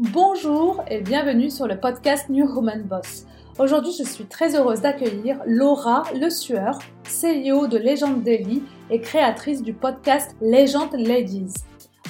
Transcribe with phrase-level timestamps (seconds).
[0.00, 3.26] Bonjour et bienvenue sur le podcast New Woman Boss.
[3.58, 9.60] Aujourd'hui, je suis très heureuse d'accueillir Laura Le Sueur, CEO de Legend Daily et créatrice
[9.60, 11.52] du podcast Legend Ladies,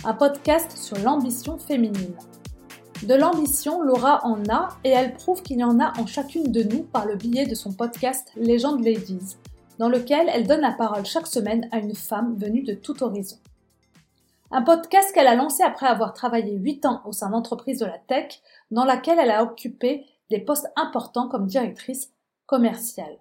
[0.04, 2.12] un podcast sur l'ambition féminine.
[3.04, 6.64] De l'ambition, Laura en a et elle prouve qu'il y en a en chacune de
[6.64, 9.38] nous par le biais de son podcast Legend Ladies,
[9.78, 13.38] dans lequel elle donne la parole chaque semaine à une femme venue de tout horizon.
[14.50, 17.98] Un podcast qu'elle a lancé après avoir travaillé 8 ans au sein d'entreprises de la
[17.98, 18.40] tech,
[18.70, 22.12] dans laquelle elle a occupé des postes importants comme directrice
[22.46, 23.18] commerciale.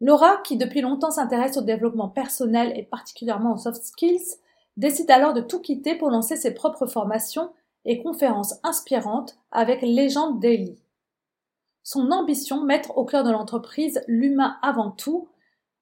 [0.00, 4.36] Laura, qui depuis longtemps s'intéresse au développement personnel et particulièrement aux soft skills,
[4.76, 7.50] décide alors de tout quitter pour lancer ses propres formations
[7.84, 10.78] et conférences inspirantes avec Légende Daily.
[11.82, 15.28] Son ambition, mettre au cœur de l'entreprise l'humain avant tout,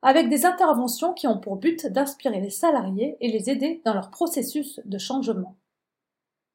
[0.02, 4.10] avec des interventions qui ont pour but d'inspirer les salariés et les aider dans leur
[4.10, 5.56] processus de changement.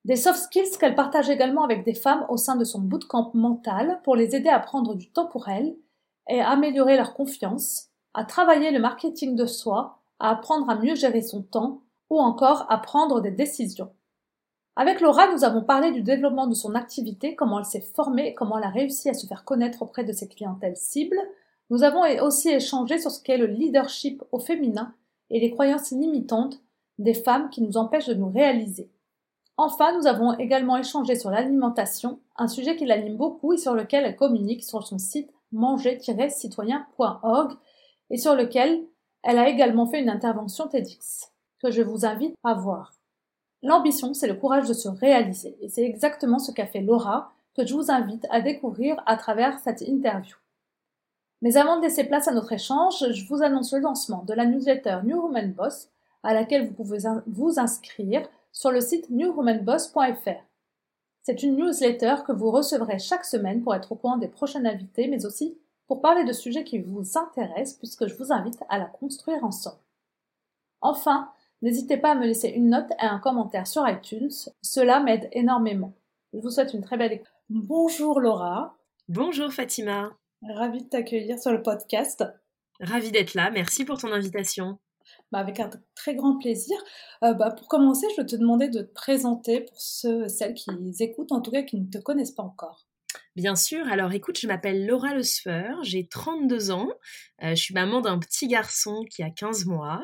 [0.06, 4.00] Des soft skills qu'elle partage également avec des femmes au sein de son bootcamp mental
[4.04, 5.76] pour les aider à prendre du temps pour elles
[6.28, 10.96] et à améliorer leur confiance, à travailler le marketing de soi, à apprendre à mieux
[10.96, 13.92] gérer son temps ou encore à prendre des décisions.
[14.76, 18.58] Avec Laura, nous avons parlé du développement de son activité, comment elle s'est formée comment
[18.58, 21.20] elle a réussi à se faire connaître auprès de ses clientèles cibles,
[21.72, 24.94] nous avons aussi échangé sur ce qu'est le leadership au féminin
[25.30, 26.60] et les croyances limitantes
[27.00, 28.92] des femmes qui nous empêchent de nous réaliser.
[29.56, 34.04] Enfin, nous avons également échangé sur l'alimentation, un sujet qui l'anime beaucoup et sur lequel
[34.04, 37.54] elle communique sur son site manger-citoyen.org
[38.10, 38.84] et sur lequel
[39.24, 41.32] elle a également fait une intervention TEDx
[41.64, 42.92] que je vous invite à voir.
[43.64, 47.66] L'ambition, c'est le courage de se réaliser et c'est exactement ce qu'a fait Laura que
[47.66, 50.36] je vous invite à découvrir à travers cette interview.
[51.42, 54.46] Mais avant de laisser place à notre échange, je vous annonce le lancement de la
[54.46, 55.90] newsletter New Woman Boss,
[56.24, 60.44] à laquelle vous pouvez vous inscrire sur le site newwomanboss.fr.
[61.24, 65.08] C'est une newsletter que vous recevrez chaque semaine pour être au courant des prochains invités,
[65.08, 65.58] mais aussi
[65.88, 69.82] pour parler de sujets qui vous intéressent, puisque je vous invite à la construire ensemble.
[70.80, 71.30] Enfin,
[71.62, 74.32] n'hésitez pas à me laisser une note et un commentaire sur iTunes,
[74.62, 75.94] cela m'aide énormément.
[76.34, 77.28] Je vous souhaite une très belle écoute.
[77.50, 78.78] Bonjour Laura.
[79.10, 80.12] Bonjour Fatima.
[80.44, 82.24] Ravie de t'accueillir sur le podcast.
[82.80, 83.52] Ravie d'être là.
[83.52, 84.80] Merci pour ton invitation.
[85.32, 86.78] Bah avec un très grand plaisir.
[87.24, 90.72] Euh, bah pour commencer, je vais te demander de te présenter pour ceux celles qui
[91.00, 92.88] écoutent, en tout cas qui ne te connaissent pas encore.
[93.36, 95.24] Bien sûr, alors écoute, je m'appelle Laura Le
[95.84, 96.90] j'ai 32 ans,
[97.44, 100.02] euh, je suis maman d'un petit garçon qui a 15 mois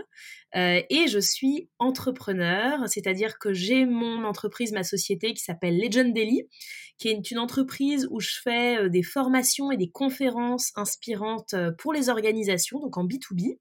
[0.55, 6.13] euh, et je suis entrepreneur, c'est-à-dire que j'ai mon entreprise, ma société qui s'appelle Legend
[6.13, 6.47] Daily,
[6.97, 11.93] qui est une entreprise où je fais euh, des formations et des conférences inspirantes pour
[11.93, 13.57] les organisations, donc en B2B.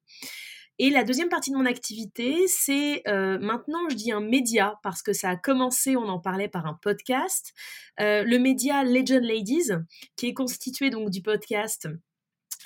[0.79, 5.03] Et la deuxième partie de mon activité, c'est euh, maintenant, je dis un média, parce
[5.03, 7.55] que ça a commencé, on en parlait par un podcast,
[7.99, 9.71] euh, le média Legend Ladies,
[10.17, 11.89] qui est constitué donc du podcast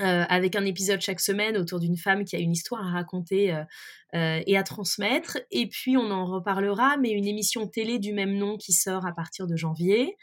[0.00, 3.52] euh, avec un épisode chaque semaine autour d'une femme qui a une histoire à raconter
[3.52, 3.62] euh,
[4.14, 5.38] euh, et à transmettre.
[5.50, 9.12] Et puis on en reparlera, mais une émission télé du même nom qui sort à
[9.12, 10.16] partir de janvier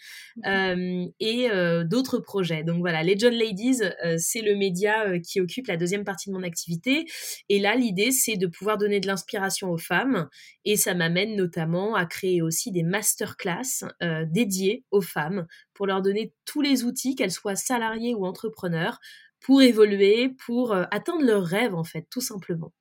[0.44, 1.50] et
[1.86, 2.64] d'autres projets.
[2.64, 3.82] Donc voilà, Legend Ladies,
[4.18, 7.06] c'est le média qui occupe la deuxième partie de mon activité.
[7.48, 10.28] Et là, l'idée, c'est de pouvoir donner de l'inspiration aux femmes.
[10.66, 13.86] Et ça m'amène notamment à créer aussi des masterclass
[14.26, 19.00] dédiées aux femmes pour leur donner tous les outils, qu'elles soient salariées ou entrepreneurs,
[19.40, 22.72] pour évoluer, pour euh, atteindre leurs rêves, en fait, tout simplement.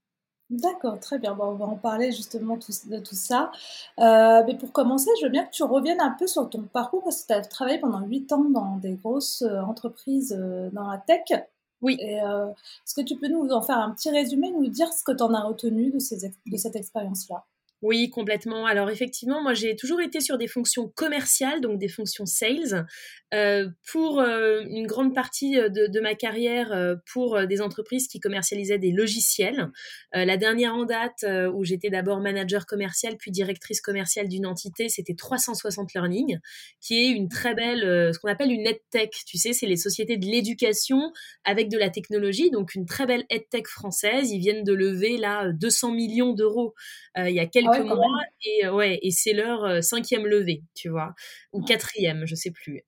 [0.49, 1.35] D'accord, très bien.
[1.35, 3.51] Bon, on va en parler justement de tout ça.
[3.99, 7.03] Euh, mais pour commencer, je veux bien que tu reviennes un peu sur ton parcours
[7.03, 10.39] parce que tu as travaillé pendant 8 ans dans des grosses euh, entreprises
[10.73, 11.45] dans la tech.
[11.83, 11.99] Oui.
[12.01, 15.23] Est-ce que tu peux nous en faire un petit résumé, nous dire ce que tu
[15.23, 17.45] en as retenu de, ces, de cette expérience-là?
[17.83, 18.65] Oui, complètement.
[18.65, 22.87] Alors effectivement, moi j'ai toujours été sur des fonctions commerciales, donc des fonctions sales,
[23.35, 28.79] euh, pour euh, une grande partie euh, de, ma carrière pour des entreprises qui commercialisaient
[28.79, 29.71] des logiciels.
[30.13, 35.15] la dernière en date où j'étais d'abord manager commercial puis directrice commerciale d'une entité, c'était
[35.15, 36.39] 360 Learning,
[36.81, 37.81] qui est une très belle,
[38.15, 39.11] ce qu'on appelle une EdTech.
[39.27, 41.13] Tu sais, c'est les sociétés de l'éducation
[41.45, 44.31] avec de la technologie, donc une très belle EdTech française.
[44.31, 46.75] Ils viennent de lever là 200 millions d'euros
[47.17, 51.15] il y a quelques ah et ouais et c'est leur cinquième levée, tu vois,
[51.53, 52.83] ou quatrième, je sais plus.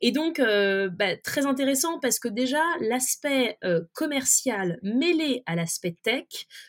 [0.00, 3.58] et donc bah, très intéressant parce que déjà l'aspect
[3.92, 6.24] commercial mêlé à l'aspect tech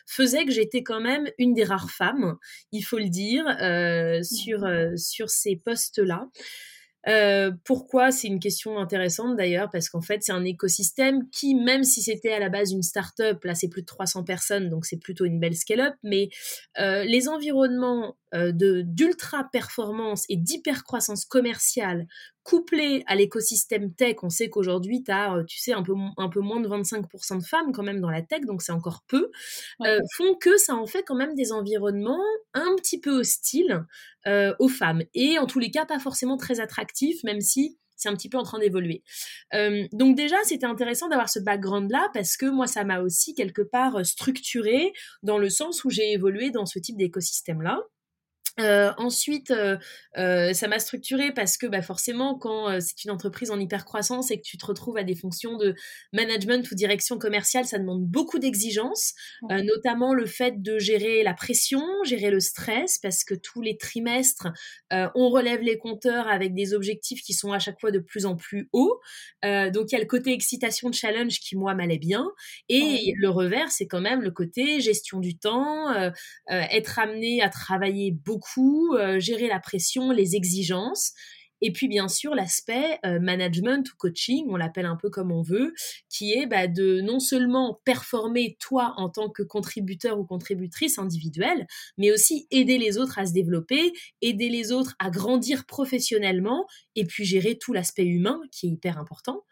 [0.06, 2.36] faisait que j'étais quand même une des rares femmes,
[2.72, 3.44] il faut le dire,
[4.24, 4.66] sur
[4.96, 6.28] sur ces postes là.
[7.08, 11.84] Euh, pourquoi C'est une question intéressante d'ailleurs, parce qu'en fait, c'est un écosystème qui, même
[11.84, 14.98] si c'était à la base une start-up, là c'est plus de 300 personnes, donc c'est
[14.98, 16.30] plutôt une belle scale-up, mais
[16.80, 22.06] euh, les environnements euh, d'ultra performance et d'hyper croissance commerciale
[22.42, 26.40] couplés à l'écosystème tech, on sait qu'aujourd'hui, tu as, tu sais, un peu, un peu
[26.40, 29.30] moins de 25% de femmes quand même dans la tech, donc c'est encore peu,
[30.16, 32.22] font que ça en fait quand même des environnements
[32.54, 33.84] un petit peu hostiles
[34.58, 35.02] aux femmes.
[35.14, 38.36] Et en tous les cas, pas forcément très attractifs, même si c'est un petit peu
[38.38, 39.02] en train d'évoluer.
[39.92, 44.04] donc déjà, c'était intéressant d'avoir ce background-là parce que moi, ça m'a aussi quelque part
[44.04, 44.92] structuré
[45.22, 47.80] dans le sens où j'ai évolué dans ce type d'écosystème-là.
[48.58, 49.76] Euh, ensuite, euh,
[50.16, 54.30] euh, ça m'a structuré parce que bah, forcément, quand c'est une entreprise en hyper croissance
[54.30, 55.74] et que tu te retrouves à des fonctions de
[56.12, 59.14] management ou direction commerciale, ça demande beaucoup d'exigences,
[59.50, 64.48] notamment le fait de gérer la pression, gérer le stress, parce que tous les trimestres,
[64.90, 68.36] on relève les compteurs avec des objectifs qui sont à chaque fois de plus en
[68.36, 69.00] plus hauts.
[69.42, 72.26] donc il y a le côté excitation de challenge qui moi m'allait bien,
[72.68, 75.92] et le revers, c'est quand même le côté gestion du temps,
[76.48, 78.45] être amené à travailler beaucoup
[78.94, 81.12] euh, gérer la pression, les exigences.
[81.62, 85.42] Et puis bien sûr l'aspect euh, management ou coaching, on l'appelle un peu comme on
[85.42, 85.72] veut,
[86.10, 91.66] qui est bah, de non seulement performer toi en tant que contributeur ou contributrice individuelle,
[91.96, 97.06] mais aussi aider les autres à se développer, aider les autres à grandir professionnellement, et
[97.06, 99.42] puis gérer tout l'aspect humain qui est hyper important.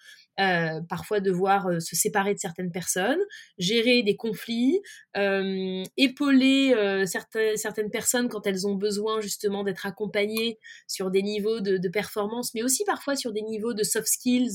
[0.40, 3.20] Euh, parfois devoir euh, se séparer de certaines personnes,
[3.56, 4.80] gérer des conflits,
[5.16, 6.74] euh, épauler
[7.06, 10.58] certaines, certaines personnes quand elles ont besoin justement d'être accompagnées
[10.88, 14.54] sur des niveaux de, de, performance, mais aussi parfois sur des niveaux de soft skills,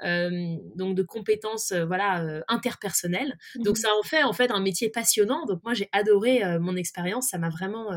[0.00, 3.38] donc de compétences voilà interpersonnelles.
[3.56, 5.46] Donc mmh ça en fait en fait un métier passionnant.
[5.46, 7.90] Donc moi j'ai adoré mon expérience, ça m'a vraiment,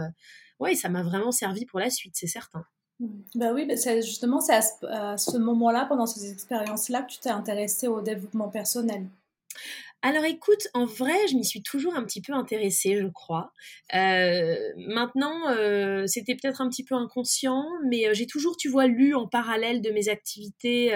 [0.60, 2.66] ouais, ça m'a vraiment servi pour la suite, c'est certain.
[3.00, 7.30] Ben oui, ben c'est justement c'est à ce, moment-là, pendant ces expériences-là, que tu t'es
[7.30, 9.07] intéressée au développement personnel.
[10.01, 13.51] Alors écoute, en vrai, je m'y suis toujours un petit peu intéressée, je crois.
[13.95, 18.86] Euh, maintenant, euh, c'était peut-être un petit peu inconscient, mais euh, j'ai toujours, tu vois,
[18.86, 20.94] lu en parallèle de mes activités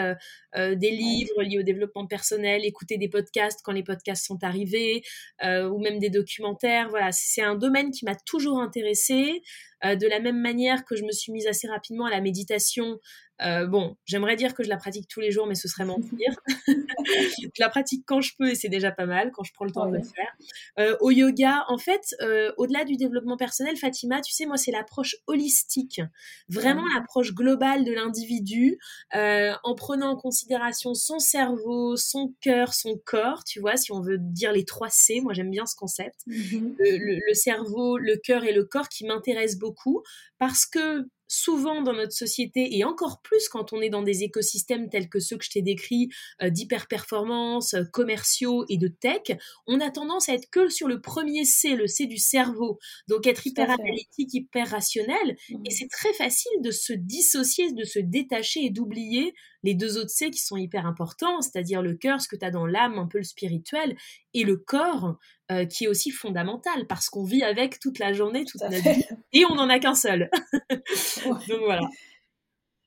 [0.56, 5.02] des livres liés au développement personnel, écouter des podcasts quand les podcasts sont arrivés,
[5.44, 6.90] ou même des documentaires.
[6.90, 9.42] Voilà, c'est un domaine qui m'a toujours intéressée.
[9.84, 13.00] De la même manière que je me suis mise assez rapidement à la méditation
[13.42, 16.36] euh, bon, j'aimerais dire que je la pratique tous les jours, mais ce serait mentir.
[16.68, 19.72] je la pratique quand je peux et c'est déjà pas mal, quand je prends le
[19.72, 20.36] temps de le faire.
[20.80, 24.72] Euh, au yoga, en fait, euh, au-delà du développement personnel, Fatima, tu sais, moi, c'est
[24.72, 26.02] l'approche holistique,
[26.48, 28.78] vraiment l'approche globale de l'individu,
[29.14, 34.18] en prenant en considération son cerveau, son cœur, son corps, tu vois, si on veut
[34.18, 36.20] dire les trois C, moi j'aime bien ce concept.
[36.28, 40.04] Mmh le, cerveau, le cœur et le corps qui m'intéressent beaucoup
[40.38, 44.90] parce que souvent dans notre société et encore plus quand on est dans des écosystèmes
[44.90, 46.10] tels que ceux que je t'ai décrits
[46.42, 49.38] euh, d'hyper-performance, euh, commerciaux et de tech,
[49.68, 52.80] on a tendance à être que sur le premier C, le C du cerveau.
[53.08, 55.38] Donc être hyper analytique, hyper rationnel.
[55.50, 55.64] Mmh.
[55.66, 59.34] Et c'est très facile de se dissocier, de se détacher et d'oublier
[59.64, 62.52] les deux autres C qui sont hyper importants, c'est-à-dire le cœur, ce que tu as
[62.52, 63.96] dans l'âme, un peu le spirituel,
[64.34, 65.18] et le corps,
[65.52, 69.06] euh, qui est aussi fondamental, parce qu'on vit avec toute la journée, toute notre vie,
[69.34, 70.30] et on n'en a qu'un seul.
[71.26, 71.82] Donc voilà.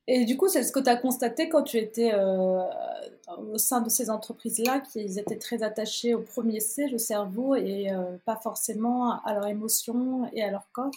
[0.09, 2.63] Et du coup, c'est ce que tu as constaté quand tu étais euh,
[3.53, 7.91] au sein de ces entreprises-là, qu'ils étaient très attachés au premier C, le cerveau, et
[7.91, 10.91] euh, pas forcément à leurs émotions et à leur corps?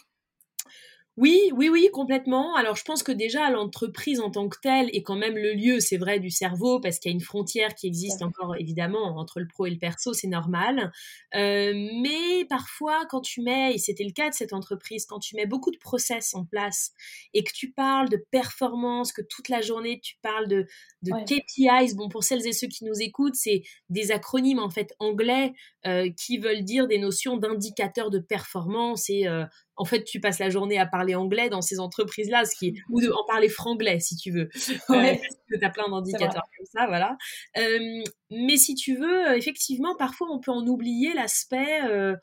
[1.17, 2.55] Oui, oui, oui, complètement.
[2.55, 5.79] Alors, je pense que déjà, l'entreprise en tant que telle est quand même le lieu,
[5.79, 9.39] c'est vrai, du cerveau, parce qu'il y a une frontière qui existe encore, évidemment, entre
[9.39, 10.91] le pro et le perso, c'est normal.
[11.33, 15.37] Euh, mais parfois, quand tu mets, et c'était le cas de cette entreprise, quand tu
[15.37, 16.91] mets beaucoup de process en place
[17.33, 20.65] et que tu parles de performance, que toute la journée, tu parles de,
[21.01, 24.93] de KPIs, bon, pour celles et ceux qui nous écoutent, c'est des acronymes, en fait,
[24.99, 25.53] anglais,
[25.85, 29.45] euh, qui veulent dire des notions d'indicateurs de performance et euh,
[29.77, 33.01] en fait, tu passes la journée à parler anglais dans ces entreprises-là, ce qui ou
[33.01, 36.65] de, en parler franglais si tu veux, euh, parce que tu as plein d'indicateurs comme
[36.65, 37.17] ça, voilà.
[37.57, 42.15] Euh, mais si tu veux, effectivement, parfois on peut en oublier l'aspect euh,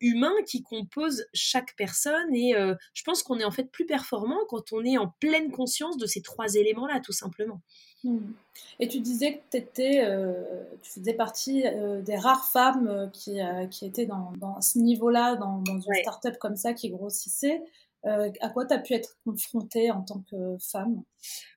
[0.00, 2.54] humain qui compose chaque personne, et
[2.94, 6.06] je pense qu'on est en fait plus performant quand on est en pleine conscience de
[6.06, 7.62] ces trois éléments-là, tout simplement.
[8.04, 8.32] Hmm.
[8.78, 10.34] Et tu disais que étais, euh,
[10.82, 13.38] tu faisais partie euh, des rares femmes euh, qui,
[13.70, 17.60] qui, étaient dans, dans ce niveau-là, dans, dans, une start-up comme ça qui grossissait.
[18.04, 21.02] à quoi tu as pu être confrontée en tant que femme?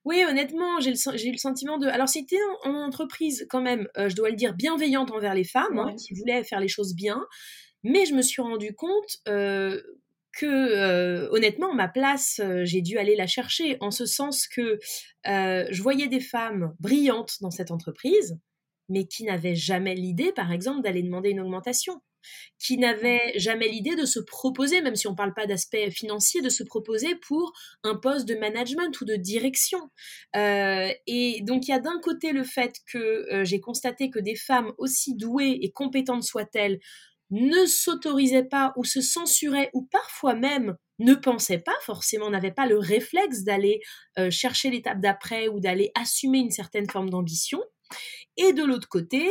[0.03, 0.91] Oui, honnêtement, j'ai
[1.27, 1.87] eu le sentiment de...
[1.87, 5.95] Alors c'était en, entreprise quand même, je dois le dire, bienveillante envers les femmes, hein,
[5.95, 7.23] qui voulaient faire les choses bien,
[7.83, 9.21] mais je me suis rendu compte
[10.33, 14.79] que honnêtement, ma place, j'ai dû aller la chercher, en ce sens que
[15.25, 18.39] je voyais des femmes brillantes dans cette entreprise,
[18.89, 22.01] mais qui n'avaient jamais l'idée, par exemple, d'aller demander une augmentation
[22.59, 26.41] qui n'avaient jamais l'idée de se proposer, même si on ne parle pas d'aspect financier,
[26.41, 29.89] de se proposer pour un poste de management ou de direction.
[30.35, 34.71] et donc il y a d'un côté le fait que j'ai constaté que des femmes
[34.77, 36.79] aussi douées et compétentes soient-elles
[37.31, 42.67] ne s'autorisaient pas ou se censuraient ou parfois même ne pensaient pas forcément, n'avaient pas
[42.67, 43.81] le réflexe d'aller
[44.19, 47.61] euh, chercher l'étape d'après ou d'aller assumer une certaine forme d'ambition.
[48.37, 49.29] Et de l'autre côté,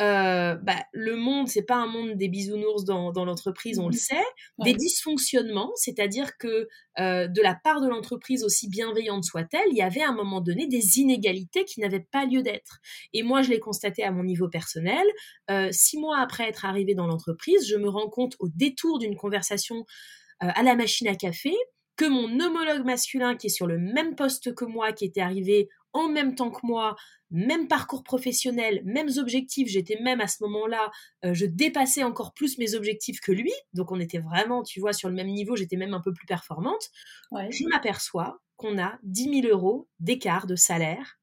[0.00, 3.98] euh, bah, le monde, c'est pas un monde des bisounours dans, l'entreprise, on le mmh
[3.98, 4.24] sait,
[4.64, 6.68] des dysfonctionnements, c'est-à-dire que
[6.98, 10.40] euh, de la part de l'entreprise, aussi bienveillante soit-elle, il y avait à un moment
[10.40, 12.80] donné des inégalités qui n'avaient pas lieu d'être.
[13.12, 15.04] Et moi, je l'ai constaté à mon niveau personnel.
[15.50, 19.16] Euh, six mois après être arrivé dans l'entreprise, je me rends compte au détour d'une
[19.16, 19.84] conversation
[20.40, 21.54] à la machine à café
[21.96, 25.68] que mon homologue masculin qui est sur le même poste que moi, qui était arrivé
[25.92, 26.96] en même temps que moi,
[27.30, 30.90] même parcours professionnel, mêmes objectifs, j'étais même à ce moment-là,
[31.24, 34.92] euh, je dépassais encore plus mes objectifs que lui, donc on était vraiment, tu vois,
[34.92, 36.90] sur le même niveau, j'étais même un peu plus performante.
[37.50, 41.18] Je m'aperçois qu'on a 10 000 euros d'écart de salaire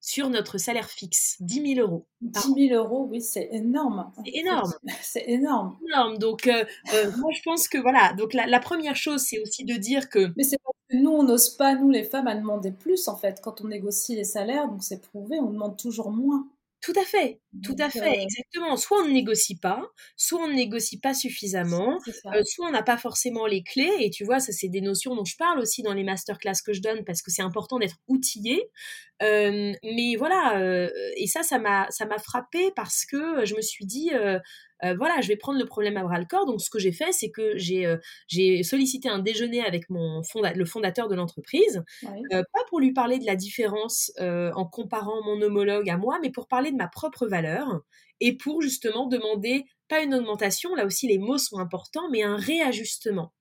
[0.00, 2.06] sur notre salaire fixe, 10 000 euros.
[2.22, 4.10] 10 000 euros, oui, c'est énorme.
[4.24, 4.72] C'est énorme.
[5.02, 5.76] C'est énorme.
[5.86, 6.18] énorme.
[6.18, 8.14] Donc, euh, euh, moi, je pense que voilà.
[8.14, 10.32] Donc, la, la première chose, c'est aussi de dire que.
[10.36, 13.16] Mais c'est parce que nous, on n'ose pas, nous, les femmes, à demander plus, en
[13.16, 14.68] fait, quand on négocie les salaires.
[14.68, 16.48] Donc, c'est prouvé, on demande toujours moins.
[16.82, 18.74] Tout à fait, tout à fait, euh, exactement.
[18.78, 19.82] Soit on ne négocie pas,
[20.16, 21.98] soit on ne négocie pas suffisamment,
[22.34, 23.92] euh, soit on n'a pas forcément les clés.
[24.00, 26.72] Et tu vois, ça c'est des notions dont je parle aussi dans les masterclass que
[26.72, 28.70] je donne parce que c'est important d'être outillé.
[29.22, 33.84] Euh, mais voilà, et ça, ça m'a, ça m'a frappé parce que je me suis
[33.84, 34.10] dit,
[34.84, 36.46] euh, voilà, je vais prendre le problème à bras le corps.
[36.46, 40.22] Donc, ce que j'ai fait, c'est que j'ai euh, sollicité un déjeuner avec mon
[40.54, 41.82] le fondateur de l'entreprise,
[42.32, 46.30] euh, pas pour lui parler de la différence en comparant mon homologue à moi, mais
[46.30, 47.80] pour parler de ma propre valeur
[48.20, 52.36] et pour justement demander pas une augmentation, là aussi les mots sont importants, mais un
[52.36, 53.32] réajustement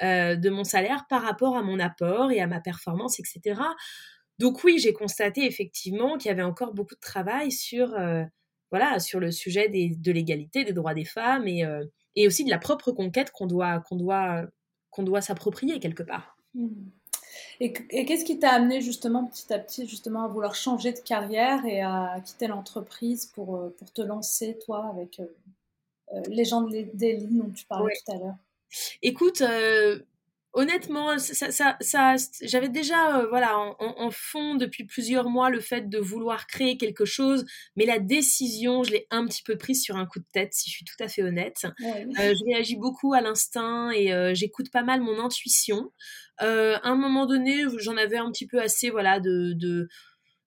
[0.00, 3.60] de mon salaire par rapport à mon apport et à ma performance, etc.
[4.38, 7.94] Donc oui, j'ai constaté effectivement qu'il y avait encore beaucoup de travail sur
[8.70, 12.50] voilà, sur le sujet de l'égalité, des droits des femmes et, euh, et aussi de
[12.50, 14.44] la propre conquête qu'on doit, qu'on doit,
[14.90, 16.36] qu'on doit s'approprier quelque part.
[16.54, 16.68] Mmh.
[17.60, 21.64] Et, qu'est-ce qui t'a amené justement petit à petit justement à vouloir changer de carrière
[21.66, 27.16] et à quitter l'entreprise pour, euh, pour te lancer toi avec euh, les gens des
[27.16, 28.36] lignes dont tu parlais tout à l'heure?
[29.02, 29.42] Écoute,
[30.56, 35.88] honnêtement, ça, ça, ça j'avais déjà euh, voilà en, fond depuis plusieurs mois le fait
[35.88, 37.44] de vouloir créer quelque chose,
[37.76, 40.70] mais la décision, je l'ai un petit peu prise sur un coup de tête, si
[40.70, 41.66] je suis tout à fait honnête.
[41.84, 45.92] Euh, je réagis beaucoup à l'instinct et euh, j'écoute pas mal mon intuition.
[46.38, 49.88] à un moment donné, j'en avais un petit peu assez voilà de, de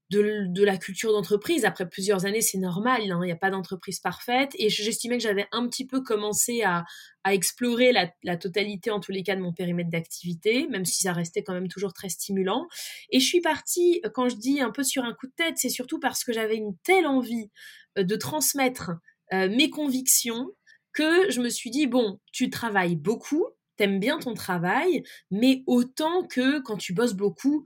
[0.10, 1.66] de, la culture d'entreprise.
[1.66, 4.52] Après plusieurs années, c'est normal, hein, il n'y a pas d'entreprise parfaite.
[4.58, 6.86] Et j'estimais que j'avais un petit peu commencé à,
[7.32, 11.44] explorer la, totalité, en tous les cas, de mon périmètre d'activité, même si ça restait
[11.44, 12.68] quand même toujours très stimulant.
[13.12, 15.70] Et je suis partie, quand je dis un peu sur un coup de tête, c'est
[15.70, 17.52] surtout parce que j'avais une telle envie
[18.00, 18.92] euh, de transmettre
[19.32, 20.50] euh, mes convictions
[20.92, 23.46] que je me suis dit, bon, tu travailles beaucoup,
[23.78, 27.66] t'aimes bien ton travail, mais autant que quand tu bosses beaucoup,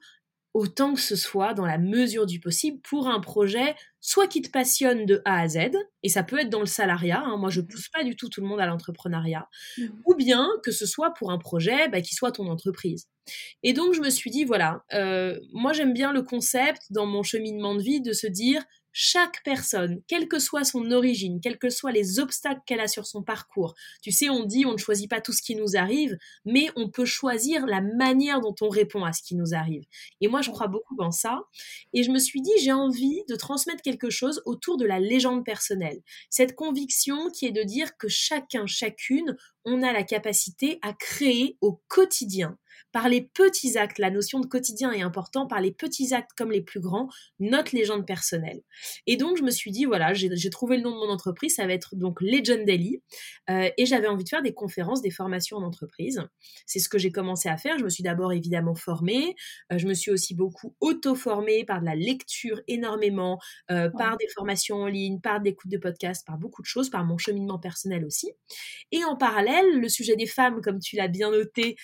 [0.54, 4.50] autant que ce soit dans la mesure du possible pour un projet soit qui te
[4.50, 5.72] passionne de A à Z,
[6.04, 8.30] et ça peut être dans le salariat, hein, moi je mmh pousse pas du tout
[8.30, 9.88] tout le monde à l'entrepreneuriat, mmh.
[10.06, 13.08] ou bien que ce soit pour un projet bah, qui soit ton entreprise.
[13.64, 17.24] Et donc je me suis dit, voilà, euh, moi j'aime bien le concept dans mon
[17.24, 21.70] cheminement de vie de se dire, chaque personne, quelle que soit son origine, quels que
[21.70, 23.74] soient les obstacles qu'elle a sur son parcours.
[24.02, 26.90] Tu sais, on dit on ne choisit pas tout ce qui nous arrive, mais on
[26.90, 29.84] peut choisir la manière dont on répond à ce qui nous arrive.
[30.22, 31.42] Et moi, je crois beaucoup en ça.
[31.94, 35.44] Et je me suis dit, j'ai envie de transmettre quelque chose autour de la légende
[35.44, 36.02] personnelle.
[36.30, 39.36] Cette conviction qui est de dire que chacun, chacune,
[39.66, 42.58] on a la capacité à créer au quotidien
[42.92, 46.52] par les petits actes, la notion de quotidien est importante, par les petits actes comme
[46.52, 48.62] les plus grands, notre légende personnelle.
[49.08, 51.66] Et donc, je me suis dit, voilà, j'ai trouvé le nom de mon entreprise, ça
[51.66, 53.02] va être donc Legend Daily,
[53.50, 56.22] euh, et j'avais envie de faire des conférences, des formations en entreprise.
[56.66, 57.78] C'est ce que j'ai commencé à faire.
[57.78, 59.36] Je me suis d'abord évidemment formée,
[59.72, 63.40] euh, je me suis aussi beaucoup auto-formée par de la lecture énormément,
[63.72, 66.90] euh, par des formations en ligne, par des écoutes de podcasts, par beaucoup de choses,
[66.90, 68.32] par mon cheminement personnel aussi.
[68.92, 71.76] Et en parallèle, le sujet des femmes, comme tu l'as bien noté,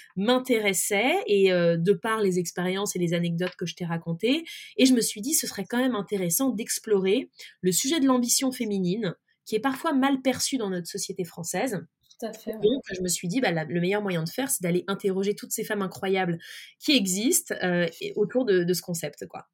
[0.80, 4.44] m'intéressait et euh, de par les expériences et les anecdotes que je t'ai racontées.
[4.78, 7.30] Et je me suis dit, ce serait quand même intéressant d'explorer
[7.62, 11.80] le sujet de l'ambition féminine, qui est parfois mal perçu dans notre société française.
[12.20, 12.54] Tout à fait.
[12.54, 15.52] Donc, je me suis dit, bah, le meilleur moyen de faire, c'est d'aller interroger toutes
[15.52, 16.38] ces femmes incroyables
[16.80, 17.56] qui existent
[18.16, 19.48] autour de, de, ce concept, quoi.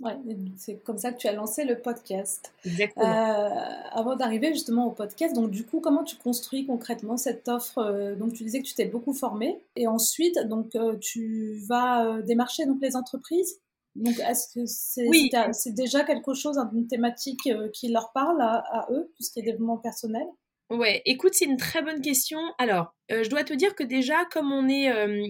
[0.00, 0.16] Ouais,
[0.56, 2.52] c'est comme ça que tu as lancé le podcast.
[2.64, 3.04] Exactement.
[3.04, 3.48] Euh,
[3.90, 8.14] avant d'arriver justement au podcast, donc du coup, comment tu construis concrètement cette offre euh,
[8.16, 12.64] Donc tu disais que tu t'es beaucoup formé, et ensuite, donc euh, tu vas démarcher
[12.64, 13.60] donc les entreprises?
[13.94, 15.30] Donc est-ce que c'est oui.
[15.66, 19.42] déjà quelque chose, une thématique qui leur parle à, à eux, tout ce qui est
[19.42, 20.26] développement personnel?
[20.70, 22.38] Ouais, écoute, c'est une très bonne question.
[22.58, 25.26] Alors, euh, je dois te dire que déjà, comme on est, euh,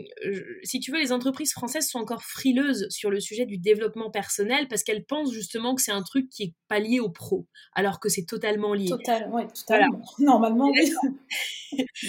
[0.65, 4.69] si tu veux, les entreprises françaises sont encore frileuses sur le sujet du développement personnel
[4.69, 8.01] parce qu'elles pensent justement que c'est un truc qui est pas lié au pro, alors
[8.01, 8.91] que c'est totalement lié.
[8.91, 10.03] Total, ouais, totalement.
[10.19, 10.93] Normalement, oui.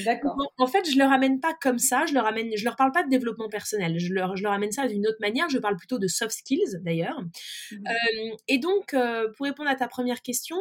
[0.04, 0.36] D'accord.
[0.58, 2.06] En fait, je leur amène pas comme ça.
[2.06, 3.98] Je leur amène, je leur parle pas de développement personnel.
[3.98, 5.50] Je leur, je leur amène ça d'une autre manière.
[5.50, 7.20] Je parle plutôt de soft skills d'ailleurs.
[7.72, 7.76] Mmh.
[7.76, 8.96] Euh, et donc,
[9.38, 10.58] pour répondre à ta première question,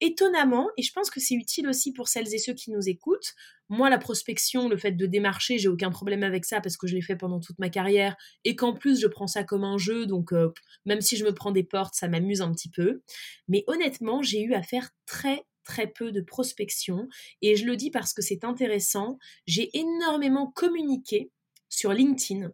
[0.00, 3.34] étonnamment, et je pense que c'est utile aussi pour celles et ceux qui nous écoutent,
[3.68, 6.94] moi, la prospection, le fait de démarcher, j'ai aucun problème avec ça parce que je
[6.94, 10.06] l'ai fait pendant toute ma carrière et qu'en plus, je prends ça comme un jeu.
[10.06, 10.52] Donc, euh,
[10.84, 13.02] même si je me prends des portes, ça m'amuse un petit peu.
[13.48, 17.08] Mais honnêtement, j'ai eu à faire très, très peu de prospection.
[17.42, 19.18] Et je le dis parce que c'est intéressant.
[19.46, 21.32] J'ai énormément communiqué
[21.68, 22.52] sur LinkedIn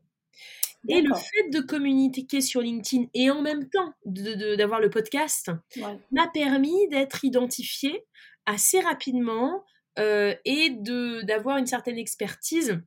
[0.89, 5.51] et le fait de communiquer sur LinkedIn et en même temps d'avoir le podcast
[6.11, 8.05] m'a permis d'être identifié
[8.47, 9.65] assez rapidement
[9.99, 10.71] euh, et
[11.25, 12.81] d'avoir une certaine expertise.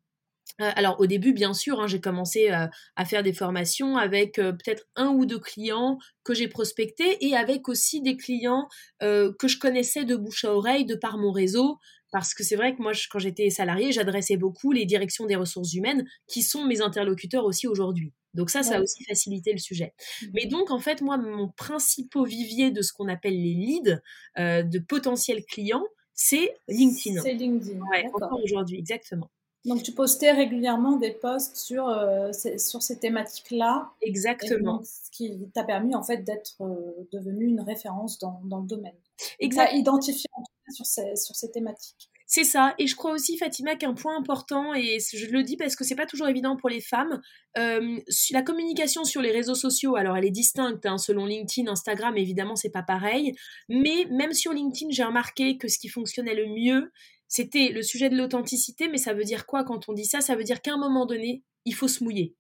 [0.62, 4.36] Euh, alors au début, bien sûr, hein, j'ai commencé euh, à faire des formations avec
[4.36, 8.68] peut-être un ou deux clients que j'ai prospectés et avec aussi des clients
[9.02, 11.80] que je connaissais de bouche à oreille de par mon réseau
[12.16, 15.74] parce que c'est vrai que moi, quand j'étais salariée, j'adressais beaucoup les directions des ressources
[15.74, 18.14] humaines, qui sont mes interlocuteurs aussi aujourd'hui.
[18.34, 19.94] Donc ça, ça a aussi facilité le sujet.
[20.22, 20.26] Mmh.
[20.34, 24.02] Mais donc, en fait, moi, mon principal vivier de ce qu'on appelle les leads,
[24.40, 27.22] euh, de potentiels clients, c'est LinkedIn.
[27.22, 27.82] C'est LinkedIn.
[27.82, 29.30] Ouais, encore aujourd'hui, exactement.
[29.66, 33.92] Donc, tu postais régulièrement des posts sur, euh, ces, sur ces thématiques-là.
[34.02, 34.82] Exactement.
[34.86, 38.96] ce qui t'a permis, en fait, d'être euh, devenu une référence dans, dans le domaine.
[39.40, 39.82] Exactement.
[39.82, 42.10] identifié en tout cas sur ces, sur ces thématiques.
[42.28, 42.74] C'est ça.
[42.80, 45.96] Et je crois aussi, Fatima, qu'un point important, et je le dis parce que c'est
[45.96, 47.22] pas toujours évident pour les femmes,
[47.58, 48.00] euh,
[48.32, 52.56] la communication sur les réseaux sociaux, alors elle est distincte, hein, selon LinkedIn, Instagram, évidemment,
[52.56, 53.36] c'est pas pareil.
[53.70, 56.92] Mais même sur LinkedIn, j'ai remarqué que ce qui fonctionnait le mieux,
[57.28, 58.88] c'était le sujet de l'authenticité.
[58.88, 60.22] Mais ça veut dire quoi quand on dit ça?
[60.22, 62.36] Ça veut dire qu'à un moment donné, il faut se mouiller.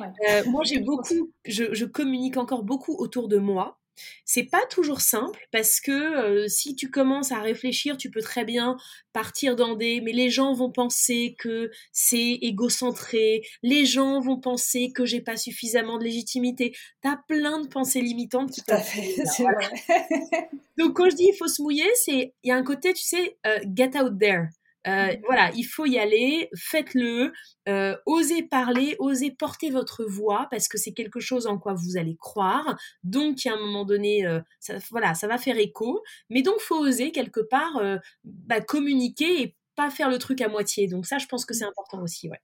[0.00, 3.78] Euh, moi, j'ai beaucoup, je, je communique encore beaucoup autour de moi.
[4.24, 8.44] C'est pas toujours simple parce que euh, si tu commences à réfléchir, tu peux très
[8.44, 8.76] bien
[9.12, 14.92] partir dans des mais les gens vont penser que c'est égocentré, les gens vont penser
[14.94, 16.74] que j'ai pas suffisamment de légitimité.
[17.02, 19.16] T'as plein de pensées limitantes qui Tout fait,
[20.78, 23.02] Donc quand je dis il faut se mouiller, c'est il y a un côté tu
[23.02, 24.48] sais euh, get out there.
[24.86, 25.20] Euh, mmh.
[25.26, 27.32] voilà, il faut y aller, faites-le,
[27.68, 31.96] euh, osez parler, osez porter votre voix parce que c'est quelque chose en quoi vous
[31.96, 32.76] allez croire.
[33.04, 36.02] Donc, à un moment donné, euh, ça, voilà, ça va faire écho.
[36.30, 37.80] Mais donc, faut oser quelque part
[38.24, 40.86] bah, communiquer et pas faire le truc à moitié.
[40.88, 42.40] Donc ça, je pense que c'est important aussi, ouais.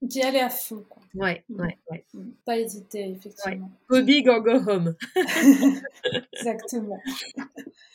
[0.00, 0.84] D'y aller à fond.
[0.88, 1.02] Quoi.
[1.14, 1.60] Ouais, mmh.
[1.60, 2.04] ouais, ouais.
[2.14, 2.30] Mmh.
[2.44, 3.70] Pas hésiter, effectivement.
[3.88, 4.96] Go big or go home.
[6.32, 7.00] Exactement.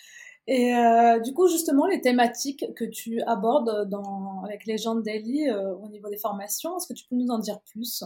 [0.48, 5.02] Et euh, du coup, justement, les thématiques que tu abordes dans, avec les gens de
[5.02, 8.04] Daily euh, au niveau des formations, est-ce que tu peux nous en dire plus?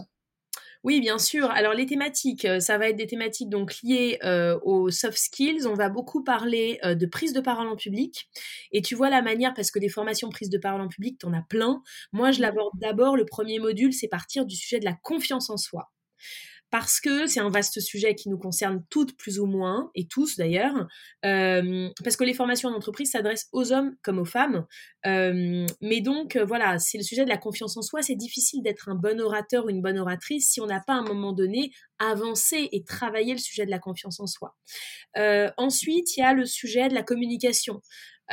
[0.84, 1.52] Oui, bien sûr.
[1.52, 4.18] Alors les thématiques, euh, ça va être des thématiques donc liées
[4.64, 5.68] aux soft skills.
[5.68, 8.28] On va beaucoup parler de prise de parole en public.
[8.72, 11.28] Et tu vois la manière, parce que des formations prise de parole en public, tu
[11.28, 11.84] en as plein.
[12.12, 12.42] Moi, je mmh.
[12.42, 13.16] l'aborde d'abord.
[13.18, 15.92] Le premier module, c'est partir du sujet de la confiance en soi
[16.72, 20.38] parce que c'est un vaste sujet qui nous concerne toutes plus ou moins, et tous
[20.38, 20.88] d'ailleurs,
[21.26, 24.66] euh, parce que les formations en entreprise s'adressent aux hommes comme aux femmes.
[25.06, 28.02] Euh, mais donc, euh, voilà, c'est le sujet de la confiance en soi.
[28.02, 30.98] C'est difficile d'être un bon orateur ou une bonne oratrice si on n'a pas à
[30.98, 34.56] un moment donné avancé et travaillé le sujet de la confiance en soi.
[35.58, 37.82] ensuite, il y a le sujet de la communication.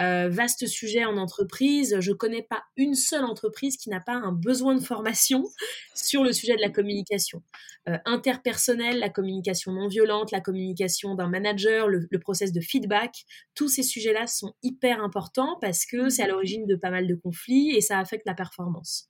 [0.00, 1.96] Euh, vaste sujet en entreprise.
[1.98, 5.44] Je connais pas une seule entreprise qui n'a pas un besoin de formation
[5.94, 7.42] sur le sujet de la communication
[7.88, 13.24] euh, interpersonnelle, la communication non violente, la communication d'un manager, le, process de feedback.
[13.54, 17.14] Tous ces sujets-là sont hyper importants parce que c'est à l'origine de pas mal de
[17.14, 19.08] conflits et ça affecte la performance.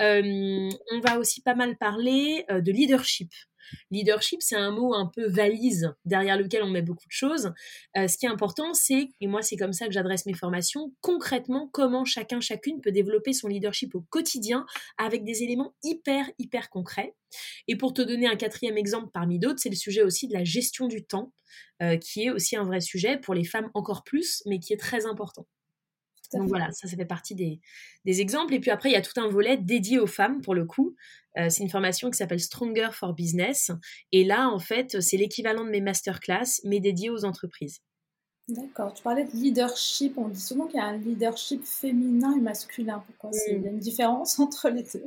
[0.00, 3.30] Euh, on va aussi pas mal parler de leadership.
[3.90, 7.52] Leadership, c'est un mot un peu valise derrière lequel on met beaucoup de choses.
[7.96, 10.92] Euh, ce qui est important, c'est, et moi c'est comme ça que j'adresse mes formations,
[11.00, 14.66] concrètement comment chacun, chacune peut développer son leadership au quotidien
[14.98, 17.14] avec des éléments hyper, hyper concrets.
[17.68, 20.44] Et pour te donner un quatrième exemple parmi d'autres, c'est le sujet aussi de la
[20.44, 21.32] gestion du temps,
[21.82, 24.78] euh, qui est aussi un vrai sujet pour les femmes encore plus, mais qui est
[24.78, 25.46] très important.
[26.34, 27.60] Donc voilà, ça, ça fait partie des,
[28.04, 28.54] des, exemples.
[28.54, 30.94] Et puis après, il y a tout un volet dédié aux femmes, pour le coup.
[31.38, 33.70] Euh, c'est une formation qui s'appelle Stronger for Business.
[34.12, 37.80] Et là, en fait, c'est l'équivalent de mes masterclass, mais dédié aux entreprises.
[38.48, 38.92] D'accord.
[38.92, 40.18] Tu parlais de leadership.
[40.18, 43.02] On dit souvent qu'il y a un leadership féminin et masculin.
[43.06, 45.04] Pourquoi Il y a une différence entre les deux?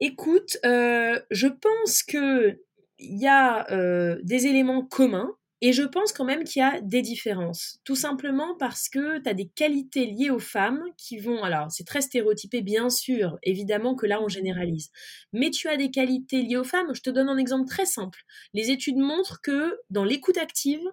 [0.00, 2.60] Écoute, euh, je pense que
[2.98, 6.80] il y a euh, des éléments communs et je pense quand même qu'il y a
[6.80, 7.78] des différences.
[7.84, 11.42] Tout simplement parce que tu as des qualités liées aux femmes qui vont...
[11.42, 14.90] Alors, c'est très stéréotypé, bien sûr, évidemment que là, on généralise.
[15.32, 16.94] Mais tu as des qualités liées aux femmes.
[16.94, 18.22] Je te donne un exemple très simple.
[18.52, 20.84] Les études montrent que dans l'écoute active,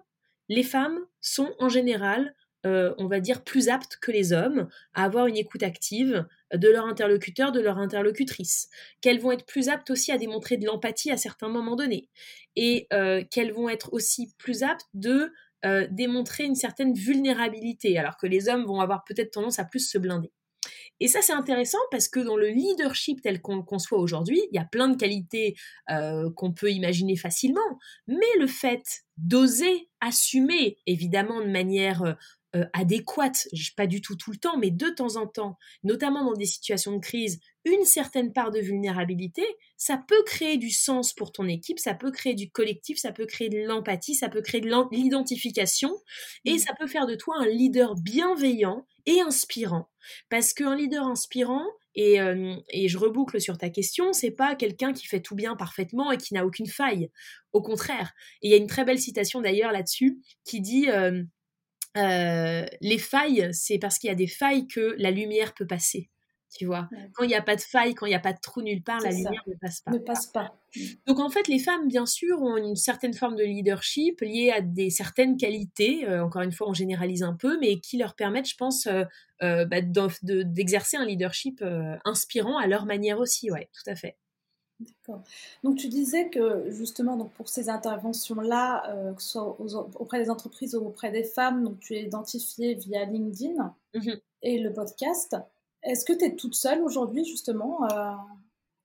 [0.48, 2.34] les femmes sont en général
[2.66, 6.68] euh, on va dire, plus aptes que les hommes à avoir une écoute active de
[6.68, 8.68] leur interlocuteur, de leur interlocutrice,
[9.00, 12.08] qu'elles vont être plus aptes aussi à démontrer de l'empathie à certains moments donnés,
[12.56, 15.32] et euh, qu'elles vont être aussi plus aptes de
[15.64, 19.88] euh, démontrer une certaine vulnérabilité, alors que les hommes vont avoir peut-être tendance à plus
[19.88, 20.32] se blinder.
[21.00, 24.56] Et ça, c'est intéressant parce que dans le leadership tel qu'on le conçoit aujourd'hui, il
[24.56, 25.56] y a plein de qualités
[25.88, 27.60] qu'on peut imaginer facilement,
[28.06, 32.16] mais le fait d'oser assumer, évidemment de manière
[32.54, 36.34] euh, adéquate, pas du tout tout le temps, mais de temps en temps, notamment dans
[36.34, 39.44] des situations de crise, une certaine part de vulnérabilité,
[39.76, 43.26] ça peut créer du sens pour ton équipe, ça peut créer du collectif, ça peut
[43.26, 45.96] créer de l'empathie, ça peut créer de l'identification,
[46.44, 46.58] et mmh.
[46.58, 49.88] ça peut faire de toi un leader bienveillant et inspirant.
[50.28, 51.64] Parce qu'un leader inspirant,
[51.94, 55.54] et, euh, et, je reboucle sur ta question, c'est pas quelqu'un qui fait tout bien
[55.54, 57.10] parfaitement et qui n'a aucune faille.
[57.52, 58.12] Au contraire.
[58.42, 61.22] Et il y a une très belle citation d'ailleurs là-dessus qui dit euh,
[61.96, 66.10] euh, les failles, c'est parce qu'il y a des failles que la lumière peut passer.
[66.56, 68.38] Tu vois, quand il n'y a pas de faille, quand il n'y a pas de
[68.40, 69.90] trou nulle part, la lumière ne passe pas.
[69.90, 70.54] Ne passe pas.
[71.04, 74.60] Donc en fait, les femmes, bien sûr, ont une certaine forme de leadership liée à
[74.60, 76.08] des certaines qualités.
[76.08, 79.64] Euh, encore une fois, on généralise un peu, mais qui leur permettent, je pense, euh,
[79.64, 79.80] bah,
[80.22, 81.64] d'exercer un leadership
[82.04, 83.50] inspirant à leur manière aussi.
[83.50, 84.16] Ouais, tout à fait.
[84.80, 85.22] D'accord.
[85.62, 89.56] Donc tu disais que justement donc pour ces interventions-là, euh, que ce soit
[89.98, 94.12] auprès des entreprises ou auprès des femmes, donc tu es identifiée via LinkedIn mmh
[94.46, 95.36] et le podcast.
[95.82, 98.26] Est-ce que tu es toute seule aujourd'hui justement à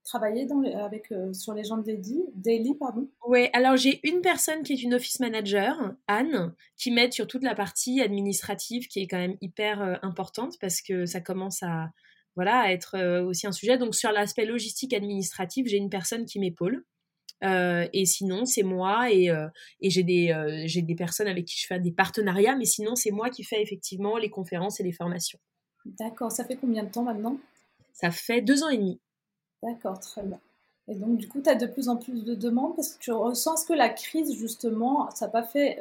[0.04, 3.08] travailler dans avec, euh, sur les gens de Daily, Daily pardon?
[3.26, 7.42] Oui, alors j'ai une personne qui est une office manager, Anne, qui m'aide sur toute
[7.42, 11.90] la partie administrative qui est quand même hyper euh, importante parce que ça commence à
[12.36, 13.78] voilà, à être euh, aussi un sujet.
[13.78, 16.84] Donc sur l'aspect logistique administratif, j'ai une personne qui m'épaule.
[17.42, 19.48] Euh, et sinon, c'est moi et, euh,
[19.80, 23.30] j'ai des, j'ai des personnes avec qui je fais des partenariats, mais sinon, c'est moi
[23.30, 25.38] qui fais effectivement les conférences et les formations.
[25.86, 27.38] D'accord, ça fait combien de temps maintenant?
[27.94, 29.00] Ça fait deux ans et demi.
[29.62, 30.38] D'accord, très bien.
[30.88, 33.12] Et donc, du coup, tu as de plus en plus de demandes parce que tu
[33.12, 35.78] ressens que la crise, justement, ça n'a pas fait,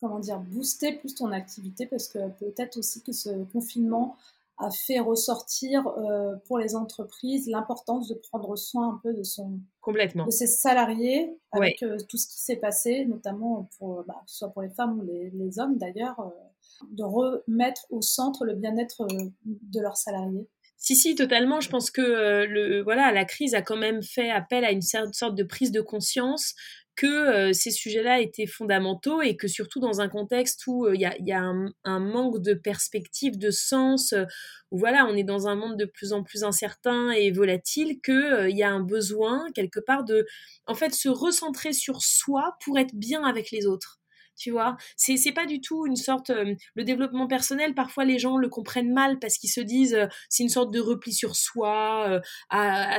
[0.00, 4.16] comment dire, booster plus ton activité parce que peut-être aussi que ce confinement
[4.60, 9.58] a fait ressortir euh, pour les entreprises l'importance de prendre soin un peu de son
[9.80, 14.50] complètement de ses salariés avec euh, tout ce qui s'est passé, notamment pour bah, soit
[14.50, 19.06] pour les femmes ou les, hommes d'ailleurs, euh, de remettre au centre le bien-être
[19.44, 20.46] de leurs salariés.
[20.76, 21.60] Si, si, totalement.
[21.60, 25.34] Je pense que le, voilà, la crise a quand même fait appel à une sorte
[25.34, 26.54] de prise de conscience
[26.96, 31.00] que euh, ces sujets-là étaient fondamentaux et que surtout dans un contexte où euh, il
[31.00, 31.52] y a,
[31.84, 34.24] un, manque de perspective, de sens, euh,
[34.70, 38.56] où voilà, on est dans un monde de plus en plus incertain et volatile, qu'il
[38.56, 40.26] y a un besoin quelque part de,
[40.66, 43.99] en fait, se recentrer sur soi pour être bien avec les autres
[44.40, 44.76] tu vois.
[44.96, 46.30] C'est, c'est pas du tout une sorte.
[46.30, 50.06] Euh, le développement personnel, parfois les gens le comprennent mal parce qu'ils se disent euh,
[50.30, 52.98] c'est une sorte de repli sur soi, euh, à,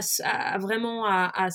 [0.60, 1.50] vraiment à,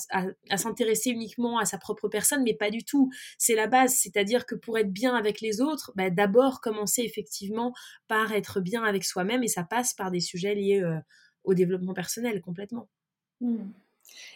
[0.57, 3.09] s'intéresser uniquement à sa propre personne, mais pas du tout.
[3.37, 7.73] C'est la base, c'est-à-dire que pour être bien avec les autres, bah, d'abord commencer effectivement
[8.09, 10.83] par être bien avec soi-même et ça passe par des sujets liés
[11.45, 12.89] au développement personnel complètement.
[13.39, 13.69] Mmh.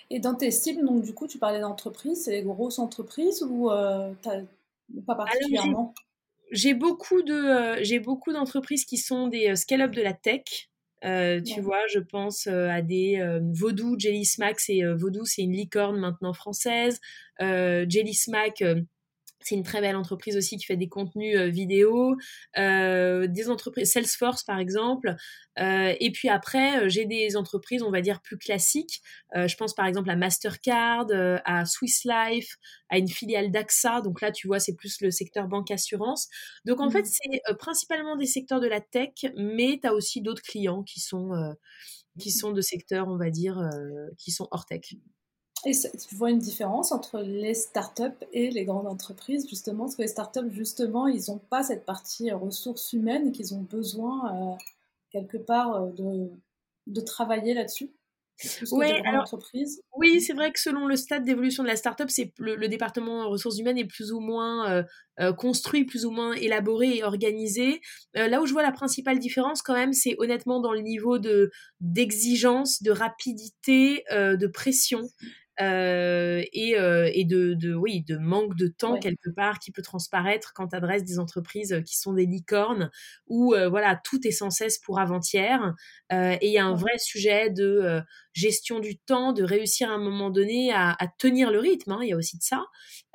[0.10, 3.70] Et dans tes cibles, donc du coup, tu parlais d'entreprises, c'est les grosses entreprises ou
[4.22, 4.30] tu
[5.06, 5.94] pas particulièrement.
[6.52, 10.70] J'ai beaucoup de euh, j'ai beaucoup d'entreprises qui sont des euh, scale-up de la tech.
[11.04, 15.98] Euh, tu vois, je pense à des Vodou, Jelly Smack, c'est Vodou, c'est une licorne
[15.98, 17.00] maintenant française.
[17.40, 18.64] Jelly Smack,
[19.44, 22.16] c'est une très belle entreprise aussi qui fait des contenus euh, vidéo,
[22.58, 25.16] euh, des entreprises Salesforce par exemple.
[25.60, 29.02] Euh, et puis après, j'ai des entreprises, on va dire plus classiques.
[29.36, 31.08] je pense par exemple à Mastercard,
[31.46, 32.58] à Swiss Life,
[32.90, 34.02] à une filiale d'AXA.
[34.02, 36.28] Donc là, tu vois, c'est plus le secteur banque assurance.
[36.66, 37.06] Donc en fait, mmh.
[37.06, 41.32] c'est principalement des secteurs de la tech, mais tu as aussi d'autres clients qui sont
[42.20, 43.58] qui sont de secteurs, on va dire,
[44.18, 44.96] qui sont hors tech.
[45.66, 50.02] Et tu vois une différence entre les startups et les grandes entreprises, justement, parce que
[50.02, 54.58] les startups, justement, ils n'ont pas cette partie ressources humaines et qu'ils ont besoin,
[55.12, 56.32] quelque part, de,
[56.88, 57.92] de travailler là-dessus
[58.72, 59.28] Ouais, alors,
[59.98, 63.60] oui, c'est vrai que selon le stade d'évolution de la startup, c'est le, département ressources
[63.60, 64.84] humaines est plus ou moins euh,
[65.20, 67.82] euh, construit, plus ou moins élaboré et organisé.
[68.18, 71.20] Euh, là où je vois la principale différence, quand même, c'est honnêtement dans le niveau
[71.20, 75.02] de d'exigence, de rapidité, de pression.
[75.62, 79.82] Euh, et, euh, et de, de, oui, de manque de temps quelque part qui peut
[79.82, 82.90] transparaître quand tu adresses des entreprises qui sont des licornes
[83.28, 85.76] où voilà tout est sans cesse pour avant-hier.
[86.12, 88.02] Et il y a un vrai sujet de
[88.34, 92.10] gestion du temps, de réussir à un moment donné à, tenir le rythme, hein, il
[92.10, 92.66] y a aussi de ça,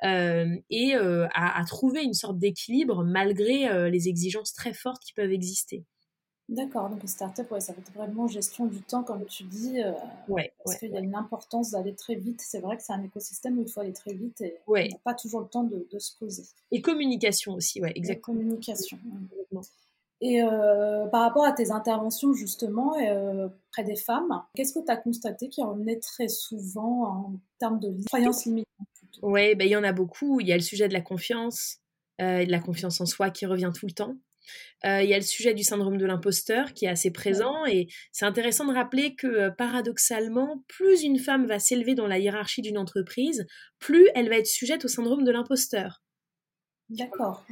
[0.03, 5.85] et à, à, trouver une sorte d'équilibre malgré les exigences très fortes qui peuvent exister.
[6.49, 9.83] D'accord, donc une start-up, ouais, ça va être vraiment gestion du temps, comme tu dis.
[9.83, 9.93] Euh,
[10.29, 12.41] ouais, parce qu'il y a une importance d'aller très vite.
[12.41, 14.99] C'est vrai que c'est un écosystème où il faut aller très vite et on n'a
[15.03, 16.45] pas toujours le temps de, se poser.
[16.71, 18.39] Et communication aussi, ouais, exactement.
[18.39, 18.99] Et communication.
[20.21, 24.91] Et euh, par rapport à tes interventions, justement, euh, près des femmes, qu'est-ce que tu
[24.91, 28.67] as constaté qui revenait très souvent en termes de croyances limitantes
[29.21, 30.39] Oui, ben, il y en a beaucoup.
[30.39, 31.79] Il y a le sujet de la confiance,
[32.21, 34.15] de la confiance en soi qui revient tout le temps.
[34.85, 37.89] Euh, il y a le sujet du syndrome de l'imposteur qui est assez présent et
[38.13, 42.63] c'est intéressant de rappeler que euh, paradoxalement, plus une femme va s'élever dans la hiérarchie
[42.63, 43.47] d'une entreprise,
[43.79, 46.03] plus elle va être sujette au syndrome de l'imposteur.
[46.89, 47.45] D'accord.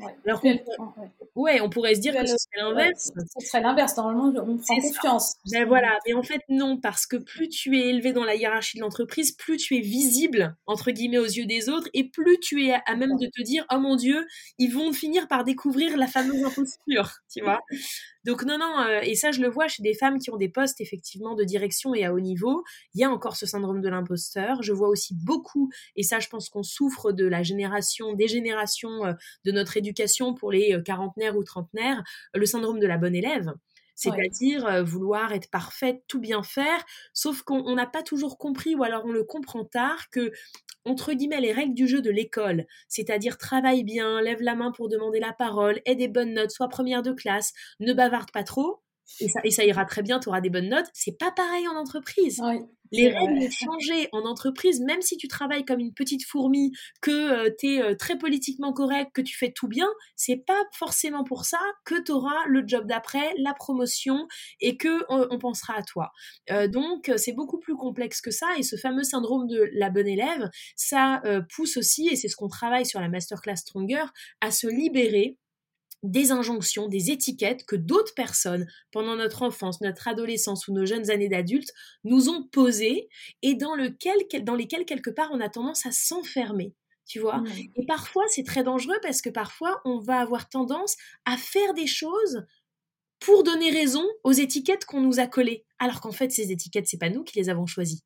[1.34, 1.60] Ouais.
[1.60, 3.10] on pourrait se dire que ce serait l'inverse.
[3.38, 3.96] ce serait l'inverse.
[3.96, 5.34] Normalement, on prend confiance.
[5.50, 8.76] Ben voilà, mais en fait, non, parce que plus tu es élevé dans la hiérarchie
[8.76, 12.66] de l'entreprise, plus tu es visible, entre guillemets, aux yeux des autres, et plus tu
[12.66, 14.24] es à même de te dire, oh mon Dieu,
[14.58, 17.60] ils vont finir par découvrir la fameuse imposture, tu vois?
[18.24, 20.48] Donc non, non, euh, et ça je le vois chez des femmes qui ont des
[20.48, 23.88] postes effectivement de direction et à haut niveau, il y a encore ce syndrome de
[23.88, 24.62] l'imposteur.
[24.62, 29.04] Je vois aussi beaucoup, et ça je pense qu'on souffre de la génération, des générations
[29.04, 29.12] euh,
[29.44, 32.02] de notre éducation pour les euh, quarantenaires ou trentenaires,
[32.34, 33.52] le syndrome de la bonne élève.
[33.96, 39.04] C'est-à-dire vouloir être parfaite, tout bien faire, sauf qu'on n'a pas toujours compris, ou alors
[39.04, 40.32] on le comprend tard, que
[40.84, 44.88] entre guillemets les règles du jeu de l'école, c'est-à-dire travaille bien, lève la main pour
[44.88, 48.82] demander la parole, aie des bonnes notes, sois première de classe, ne bavarde pas trop,
[49.20, 50.86] et ça, et ça ira très bien, tu auras des bonnes notes.
[50.92, 52.40] C'est pas pareil en entreprise.
[52.92, 57.10] les règles ont changé en entreprise, même si tu travailles comme une petite fourmi, que
[57.46, 61.24] euh, tu es euh, très politiquement correct, que tu fais tout bien, c'est pas forcément
[61.24, 64.26] pour ça que tu auras le job d'après, la promotion
[64.60, 66.12] et que on, pensera à toi.
[66.50, 70.08] Euh, donc c'est beaucoup plus complexe que ça et ce fameux syndrome de la bonne
[70.08, 71.22] élève, ça
[71.54, 74.04] pousse aussi et c'est ce qu'on travaille sur la masterclass Stronger
[74.40, 75.38] à se libérer
[76.04, 81.10] des injonctions, des étiquettes que d'autres personnes, pendant notre enfance, notre adolescence ou nos jeunes
[81.10, 81.72] années d'adultes,
[82.04, 83.08] nous ont posées
[83.42, 86.74] et dans, lequel, dans lesquelles, quelque part, on a tendance à s'enfermer.
[87.06, 87.48] Tu vois mmh.
[87.76, 91.86] Et parfois, c'est très dangereux parce que parfois, on va avoir tendance à faire des
[91.86, 92.44] choses
[93.18, 95.63] pour donner raison aux étiquettes qu'on nous a collées.
[95.84, 98.02] Alors qu'en fait, ces étiquettes, c'est pas nous qui les avons choisies.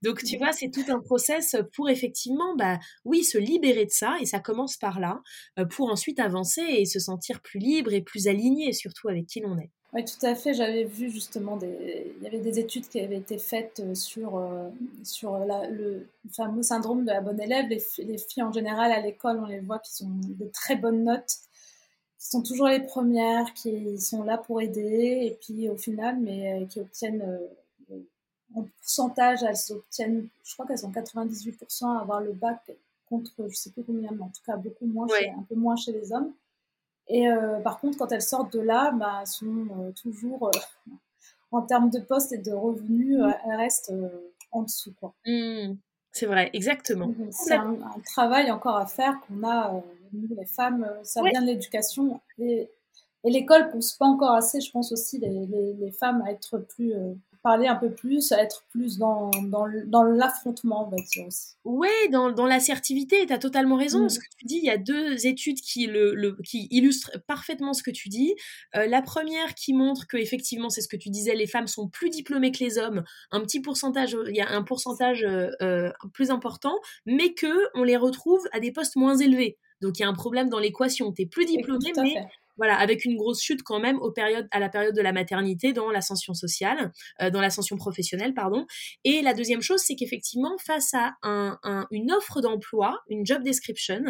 [0.00, 4.16] Donc, tu vois, c'est tout un process pour effectivement, bah, oui, se libérer de ça,
[4.22, 5.20] et ça commence par là,
[5.58, 9.40] euh, pour ensuite avancer et se sentir plus libre et plus aligné, surtout avec qui
[9.40, 9.70] l'on est.
[9.92, 10.54] Oui, tout à fait.
[10.54, 12.14] J'avais vu justement des...
[12.16, 14.70] Il y avait des études qui avaient été faites euh, sur, euh,
[15.04, 17.66] sur le fameux syndrome de la bonne élève.
[17.68, 21.04] Les, les filles en général à l'école, on les voit qui sont de très bonnes
[21.04, 21.34] notes
[22.18, 26.66] sont toujours les premières, qui sont là pour aider, et puis au final, mais euh,
[26.66, 27.96] qui obtiennent euh,
[28.54, 32.72] en pourcentage, elles obtiennent, je crois qu'elles sont 98% à avoir le bac
[33.08, 35.92] contre, je sais plus combien, mais en tout cas beaucoup moins, un peu moins chez
[35.92, 36.32] les hommes.
[37.08, 40.50] Et euh, par contre, quand elles sortent de là, bah, elles sont toujours,
[41.52, 43.34] en termes de poste et de revenus, mmh.
[43.46, 43.92] elles restent
[44.50, 44.92] en dessous.
[45.00, 45.14] Quoi.
[45.26, 45.76] Mmh.
[46.12, 47.14] C'est vrai, exactement.
[47.30, 49.80] C'est un, travail encore à faire qu'on a, euh,
[50.12, 52.20] nous les femmes, euh, ça vient de l'éducation.
[52.38, 52.70] Et,
[53.24, 56.58] et l'école pousse pas encore assez, je pense aussi, les, les, les femmes à être
[56.58, 61.26] plus euh, parler un peu plus, à être plus dans, dans, l'affrontement, on va dire
[61.26, 61.54] aussi.
[61.64, 64.04] Oui, dans, dans l'assertivité, tu as totalement raison.
[64.04, 64.08] Mm.
[64.08, 67.82] Ce que tu dis, il y a deux études qui, le, qui illustrent parfaitement ce
[67.82, 68.34] que tu dis.
[68.76, 71.88] Euh, la première qui montre que effectivement, c'est ce que tu disais, les femmes sont
[71.88, 76.30] plus diplômées que les hommes, un petit pourcentage, il y a un pourcentage euh, plus
[76.30, 79.58] important, mais que on les retrouve à des postes moins élevés.
[79.80, 81.12] Donc il y a un problème dans l'équation.
[81.12, 82.26] Tu es plus diplômé, mais
[82.58, 85.72] voilà, avec une grosse chute quand même aux périodes, à la période de la maternité
[85.72, 88.66] dans l'ascension sociale, euh, dans l'ascension professionnelle, pardon.
[89.04, 91.58] Et la deuxième chose, c'est qu'effectivement, face à un,
[91.92, 94.02] une offre d'emploi, une job description,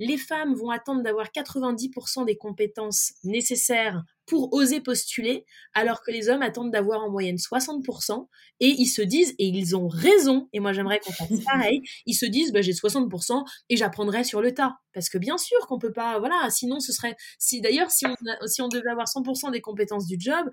[0.00, 6.28] les femmes vont attendre d'avoir 90% des compétences nécessaires pour oser postuler, alors que les
[6.28, 8.28] hommes attendent d'avoir en moyenne 60%,
[8.60, 12.14] et ils se disent, et ils ont raison, et moi j'aimerais qu'on fasse pareil, ils
[12.14, 14.76] se disent, bah, j'ai 60% et j'apprendrai sur le tas.
[14.94, 18.14] Parce que bien sûr qu'on peut pas, voilà, sinon ce serait, si d'ailleurs, si on,
[18.46, 20.48] si on devait avoir 100% des compétences du job,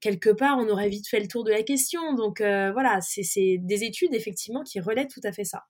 [0.00, 2.14] quelque part, on aurait vite fait le tour de la question.
[2.14, 5.62] Donc euh, voilà, c'est des études effectivement qui relaient tout à fait ça.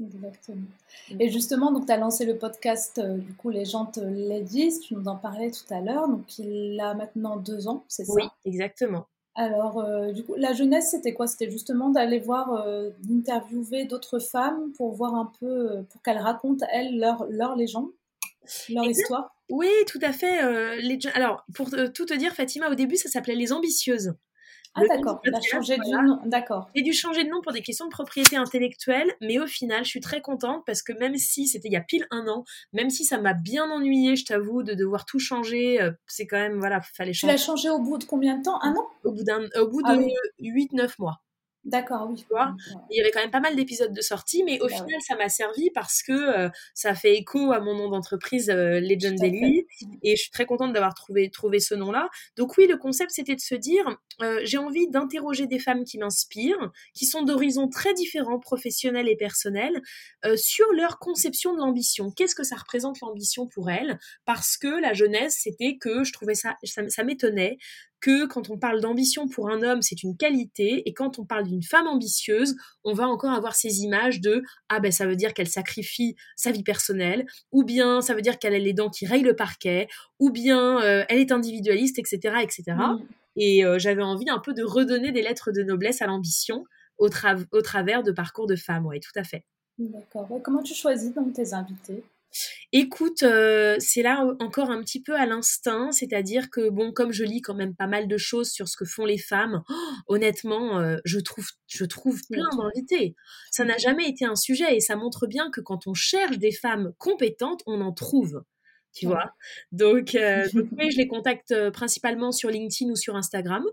[0.00, 0.66] Exactement.
[1.10, 1.20] Mm.
[1.20, 4.00] Et justement, donc tu as lancé le podcast, euh, du coup, Les gens te
[4.40, 8.04] disent, tu nous en parlais tout à l'heure, donc il a maintenant deux ans, c'est
[8.04, 8.12] ça?
[8.14, 9.06] Oui, exactement.
[9.36, 11.26] Alors, euh, du coup, la jeunesse, c'était quoi?
[11.26, 12.66] C'était justement d'aller voir,
[13.00, 17.88] d'interviewer d'autres femmes pour voir un peu, pour qu'elles racontent, elles, leur, leur légende,
[18.68, 19.34] leur histoire?
[19.50, 20.80] Oui, tout à fait.
[20.82, 20.98] les...
[21.14, 24.14] Alors, pour tout te dire, Fatima, au début, ça s'appelait Les Ambitieuses.
[24.74, 26.68] Ah d'accord, il a changé de nom, d'accord.
[26.74, 29.90] J'ai dû changer de nom pour des questions de propriété intellectuelle, mais au final, je
[29.90, 32.90] suis très contente parce que même si c'était il y a pile un an, même
[32.90, 36.80] si ça m'a bien ennuyé, je t'avoue, de devoir tout changer, c'est quand même, voilà,
[36.80, 37.34] fallait changer.
[37.34, 38.60] Tu l'as changé au bout de combien de temps?
[38.62, 38.86] Un an?
[39.04, 40.02] Au bout, d'un, au bout ah de
[40.40, 41.23] 8-9 mois.
[41.64, 42.16] D'accord, oui.
[42.16, 42.54] Tu vois?
[42.90, 45.16] Il y avait quand même pas mal d'épisodes de sortie, mais au bah final, ça
[45.16, 49.66] m'a servi parce que euh, ça fait écho à mon nom d'entreprise, euh, Legend Daily,
[50.02, 52.10] et je suis très contente d'avoir trouvé, trouvé ce nom-là.
[52.36, 53.84] Donc oui, le concept, c'était de se dire,
[54.20, 59.16] euh, j'ai envie d'interroger des femmes qui m'inspirent, qui sont d'horizons très différents, professionnels et
[59.16, 59.80] personnels,
[60.36, 62.10] sur leur conception de l'ambition.
[62.10, 63.98] Qu'est-ce que ça représente l'ambition pour elles?
[64.24, 67.58] Parce que la jeunesse, c'était que je trouvais ça, ça m'étonnait
[68.04, 71.44] que quand on parle d'ambition pour un homme, c'est une qualité, et quand on parle
[71.44, 75.32] d'une femme ambitieuse, on va encore avoir ces images de ah ben ça veut dire
[75.32, 79.06] qu'elle sacrifie sa vie personnelle, ou bien ça veut dire qu'elle a les dents qui
[79.06, 79.88] rayent le parquet,
[80.18, 82.76] ou bien euh, elle est individualiste, etc., etc.
[83.36, 86.66] Et euh, j'avais envie un peu de redonner des lettres de noblesse à l'ambition
[86.98, 87.08] au,
[87.52, 89.46] au, travers de parcours de femmes, oui, tout à fait.
[89.78, 90.28] D'accord.
[90.42, 92.04] Comment tu choisis donc tes invités?
[92.72, 97.24] Écoute, euh, c'est là encore un petit peu à l'instinct, c'est-à-dire que bon, comme je
[97.24, 99.74] lis quand même pas mal de choses sur ce que font les femmes, oh,
[100.08, 103.14] honnêtement, euh, je trouve, je trouve plein d'invités.
[103.50, 106.52] Ça n'a jamais été un sujet et ça montre bien que quand on cherche des
[106.52, 108.42] femmes compétentes, on en trouve
[108.94, 109.34] tu vois.
[109.72, 110.44] Donc, euh,
[110.78, 113.64] oui, je les contacte euh, principalement sur LinkedIn ou sur Instagram.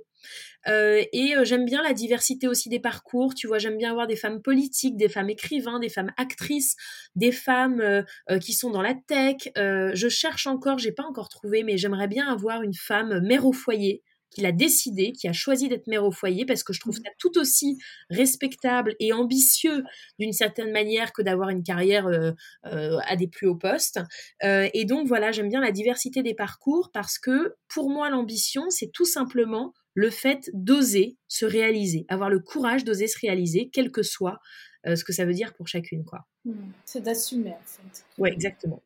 [0.67, 3.33] Euh, et j'aime bien la diversité aussi des parcours.
[3.33, 6.75] Tu vois, j'aime bien avoir des femmes politiques, des femmes écrivains, des femmes actrices,
[7.15, 8.05] des femmes
[8.39, 9.49] qui sont dans la tech.
[9.55, 13.53] je cherche encore, j'ai pas encore trouvé, mais j'aimerais bien avoir une femme mère au
[13.53, 16.97] foyer qu'il a décidé, qui a choisi d'être mère au foyer, parce que je trouve
[16.97, 17.03] mmh.
[17.05, 17.77] ça tout aussi
[18.09, 19.83] respectable et ambitieux
[20.19, 22.31] d'une certaine manière que d'avoir une carrière euh,
[22.65, 23.99] euh, à des plus hauts postes.
[24.43, 28.69] Euh, et donc voilà, j'aime bien la diversité des parcours parce que pour moi, l'ambition,
[28.69, 33.91] c'est tout simplement le fait d'oser se réaliser, avoir le courage d'oser se réaliser, quel
[33.91, 34.39] que soit
[34.83, 36.03] ce que ça veut dire pour chacune.
[36.03, 36.25] quoi.
[36.43, 36.53] Mmh.
[36.85, 38.03] C'est d'assumer en fait.
[38.17, 38.81] Oui, exactement.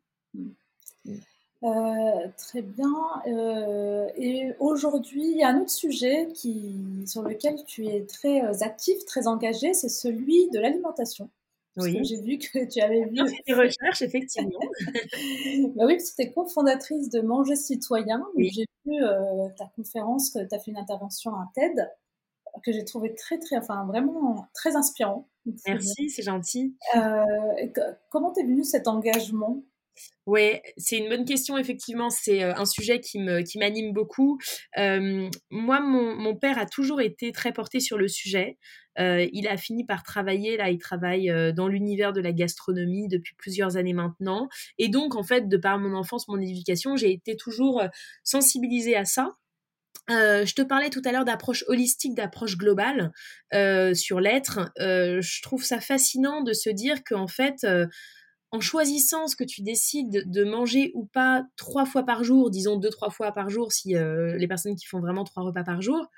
[1.65, 2.93] Euh, très bien.
[3.28, 8.43] Euh, et aujourd'hui, il y a un autre sujet qui, sur lequel tu es très
[8.43, 11.30] euh, actif, très engagé, c'est celui de l'alimentation.
[11.78, 11.99] Oui.
[12.04, 13.17] J'ai vu que tu avais vu.
[13.47, 14.60] des recherches, effectivement.
[15.75, 18.23] bah oui, parce que tu es cofondatrice de Manger Citoyen.
[18.36, 18.51] Oui.
[18.54, 18.97] J'ai vu
[19.58, 21.89] ta conférence, que tu as fait une intervention à TED,
[22.63, 25.28] que j'ai trouvé très, très, enfin vraiment très inspirant.
[25.67, 26.75] Merci, c'est gentil.
[28.12, 29.63] comment t'es venu cet engagement?
[30.25, 32.10] Ouais, c'est une bonne question, effectivement.
[32.10, 34.39] C'est euh, un sujet qui me qui m'anime beaucoup.
[34.77, 38.58] Euh, moi, mon, mon, père a toujours été très porté sur le sujet.
[38.97, 43.36] Euh, il a fini par travailler, là, il travaille dans l'univers de la gastronomie depuis
[43.36, 44.49] plusieurs années maintenant.
[44.79, 47.84] Et donc, en fait, de par mon enfance, mon éducation, j'ai été toujours
[48.23, 49.36] sensibilisée à ça.
[50.08, 53.12] Je te parlais tout à l'heure d'approche holistique, d'approche globale
[53.93, 54.71] sur l'être.
[54.79, 57.65] Je trouve ça fascinant de se dire qu'en fait,
[58.55, 62.77] en choisissant ce que tu décides de manger ou pas trois fois par jour, disons
[62.77, 65.81] deux, trois fois par jour si euh, les personnes qui font vraiment trois repas par
[65.81, 66.09] jour,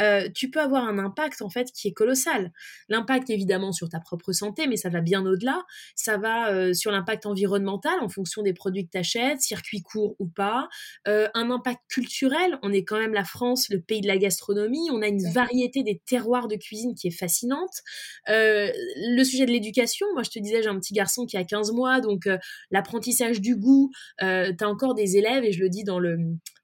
[0.00, 2.52] euh, tu peux avoir un impact en fait qui est colossal.
[2.88, 5.64] L'impact évidemment sur ta propre santé, mais ça va bien au-delà.
[5.94, 10.14] Ça va euh, sur l'impact environnemental en fonction des produits que tu achètes, circuit court
[10.18, 10.68] ou pas.
[11.06, 14.88] Euh, un impact culturel, on est quand même la France, le pays de la gastronomie,
[14.92, 17.82] on a une variété des terroirs de cuisine qui est fascinante.
[18.26, 21.72] le sujet de l'éducation, moi je te disais j'ai un petit garçon qui a 15
[21.72, 22.28] mois, donc
[22.70, 26.18] l'apprentissage du goût, tu as encore des élèves, et je le dis dans le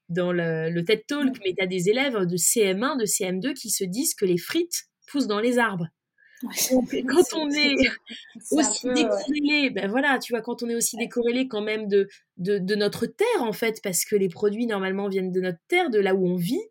[0.09, 3.83] dans le, TED Talk, mais tu as des élèves de CM1, de CM2 qui se
[3.83, 5.87] disent que les frites poussent dans les arbres.
[6.41, 7.75] quand on est,
[8.51, 12.75] aussi décorrélé, ben voilà, tu vois, quand on est aussi décorrélé quand même de, de,
[12.75, 16.13] notre terre, en fait, parce que les produits normalement viennent de notre terre, de là
[16.13, 16.61] où on vit,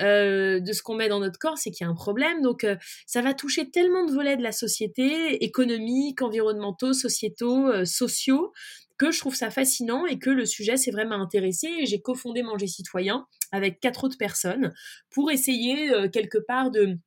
[0.00, 2.40] euh, de ce qu'on met dans notre corps, c'est qu'il y a un problème.
[2.42, 2.76] Donc, euh,
[3.06, 8.52] ça va toucher tellement de volets de la société, économiques, environnementaux, sociétaux, euh, sociaux,
[9.00, 11.86] que je trouve ça fascinant et que le sujet s'est vraiment intéressé.
[11.86, 14.74] J'ai cofondé Manger Citoyen avec quatre autres personnes
[15.08, 16.98] pour essayer quelque part de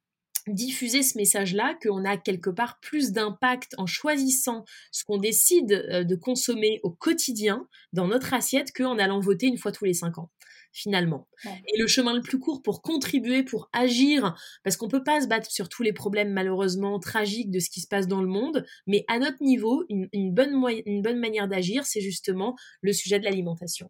[0.47, 5.67] diffuser ce message-là, qu'on a quelque part plus d'impact en choisissant ce qu'on décide
[6.07, 10.17] de consommer au quotidien dans notre assiette qu'en allant voter une fois tous les cinq
[10.17, 10.31] ans
[10.73, 11.27] finalement.
[11.45, 15.27] Et le chemin le plus court pour contribuer, pour agir, parce qu'on peut pas se
[15.27, 18.65] battre sur tous les problèmes malheureusement tragiques de ce qui se passe dans le monde,
[18.87, 20.53] mais à notre niveau, une, bonne,
[20.85, 23.89] une bonne manière d'agir, c'est justement le sujet de l'alimentation.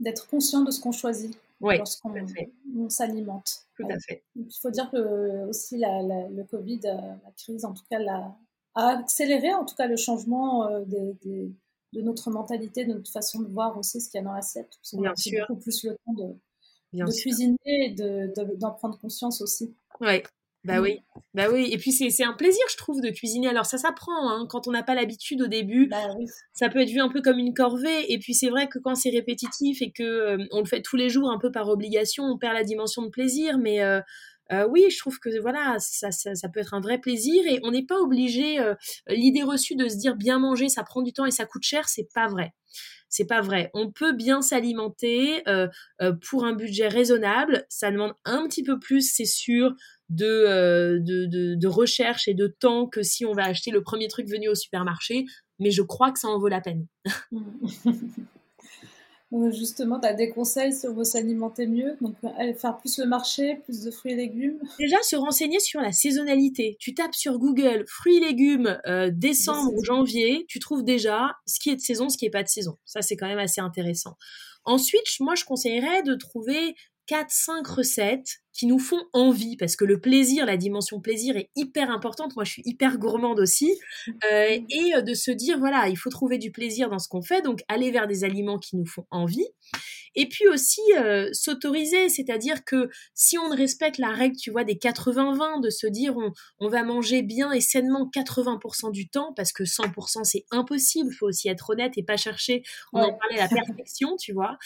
[0.00, 3.66] D'être conscient de ce qu'on choisit lorsqu'on s'alimente.
[3.76, 4.24] Tout à fait.
[4.34, 7.98] Il faut dire que aussi le Covid, euh, la crise en tout cas,
[8.74, 11.52] a accéléré en tout cas le changement euh, des
[11.92, 14.72] de notre mentalité, de notre façon de voir aussi ce qu'il y a dans l'assiette.
[14.92, 15.46] Bien sûr.
[15.48, 17.94] beaucoup plus le temps de, cuisiner et
[18.58, 19.74] d'en prendre conscience aussi.
[20.00, 20.22] Ouais.
[20.66, 20.82] Bah mm.
[20.82, 20.98] oui,
[21.32, 21.68] bah oui.
[21.70, 23.46] Et puis c'est un plaisir, je trouve, de cuisiner.
[23.46, 24.46] Alors ça s'apprend, hein.
[24.48, 26.08] quand on n'a pas l'habitude au début, bah
[26.54, 28.12] ça peut être vu un peu comme une corvée.
[28.12, 30.96] Et puis c'est vrai que quand c'est répétitif et que euh, on le fait tous
[30.96, 33.58] les jours un peu par obligation, on perd la dimension de plaisir.
[33.58, 34.00] Mais euh,
[34.52, 37.70] euh, oui, je trouve que voilà, ça, ça, peut être un vrai plaisir et on
[37.70, 38.60] n'est pas obligé.
[38.60, 38.74] Euh,
[39.08, 41.88] l'idée reçue de se dire bien manger, ça prend du temps et ça coûte cher,
[41.88, 42.52] c'est pas vrai.
[43.08, 43.70] C'est pas vrai.
[43.72, 45.68] On peut bien s'alimenter euh,
[46.28, 47.64] pour un budget raisonnable.
[47.68, 49.74] Ça demande un petit peu plus, c'est sûr,
[50.08, 54.08] de, de, de, de, recherche et de temps que si on va acheter le premier
[54.08, 55.24] truc venu au supermarché.
[55.58, 56.86] Mais je crois que ça en vaut la peine.
[59.50, 63.90] Justement, tu as des conseils sur s'alimenter mieux, donc faire plus le marché, plus de
[63.90, 64.58] fruits et légumes.
[64.78, 66.76] Déjà, se renseigner sur la saisonnalité.
[66.78, 71.58] Tu tapes sur Google fruits et légumes euh, décembre ou janvier, tu trouves déjà ce
[71.58, 72.76] qui est de saison, ce qui n'est pas de saison.
[72.84, 74.16] Ça, c'est quand même assez intéressant.
[74.64, 76.74] Ensuite, moi, je conseillerais de trouver
[77.08, 81.90] 4-5 recettes qui nous font envie, parce que le plaisir, la dimension plaisir est hyper
[81.90, 82.34] importante.
[82.36, 83.70] Moi, je suis hyper gourmande aussi.
[84.08, 87.22] Euh, et euh, de se dire, voilà, il faut trouver du plaisir dans ce qu'on
[87.22, 89.46] fait, donc aller vers des aliments qui nous font envie.
[90.16, 94.64] Et puis aussi euh, s'autoriser, c'est-à-dire que si on ne respecte la règle, tu vois,
[94.64, 99.34] des 80-20, de se dire on, on, va manger bien et sainement 80% du temps,
[99.36, 102.62] parce que 100% c'est impossible, il faut aussi être honnête et pas chercher,
[102.94, 104.56] on en parlait, la perfection, tu vois.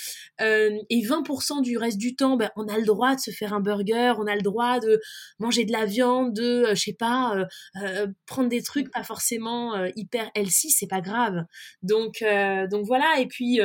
[0.41, 3.53] Euh, et 20% du reste du temps, ben, on a le droit de se faire
[3.53, 5.01] un burger, on a le droit de
[5.41, 7.35] manger de la viande, de, euh, je sais pas,
[8.27, 11.45] prendre des trucs pas forcément hyper healthy, c'est pas grave.
[11.83, 12.25] Donc,
[12.71, 13.59] donc voilà, et puis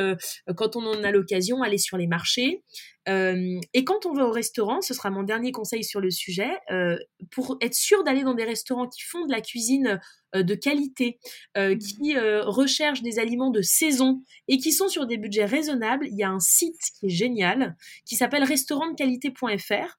[0.56, 2.62] quand on en a l'occasion, aller sur les marchés.
[3.08, 6.50] Euh, et quand on va au restaurant, ce sera mon dernier conseil sur le sujet,
[6.70, 6.98] euh,
[7.30, 10.00] pour être sûr d'aller dans des restaurants qui font de la cuisine
[10.34, 11.18] euh, de qualité,
[11.56, 11.78] mmh.
[11.78, 16.24] qui recherchent des aliments de saison et qui sont sur des budgets raisonnables, il y
[16.24, 19.98] a un site qui est génial, qui s'appelle restaurantqualité.fr.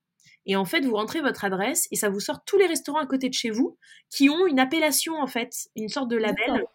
[0.50, 3.06] Et en fait, vous rentrez votre adresse et ça vous sort tous les restaurants à
[3.06, 3.78] côté de chez vous
[4.10, 6.66] qui ont une appellation, en fait, une sorte de label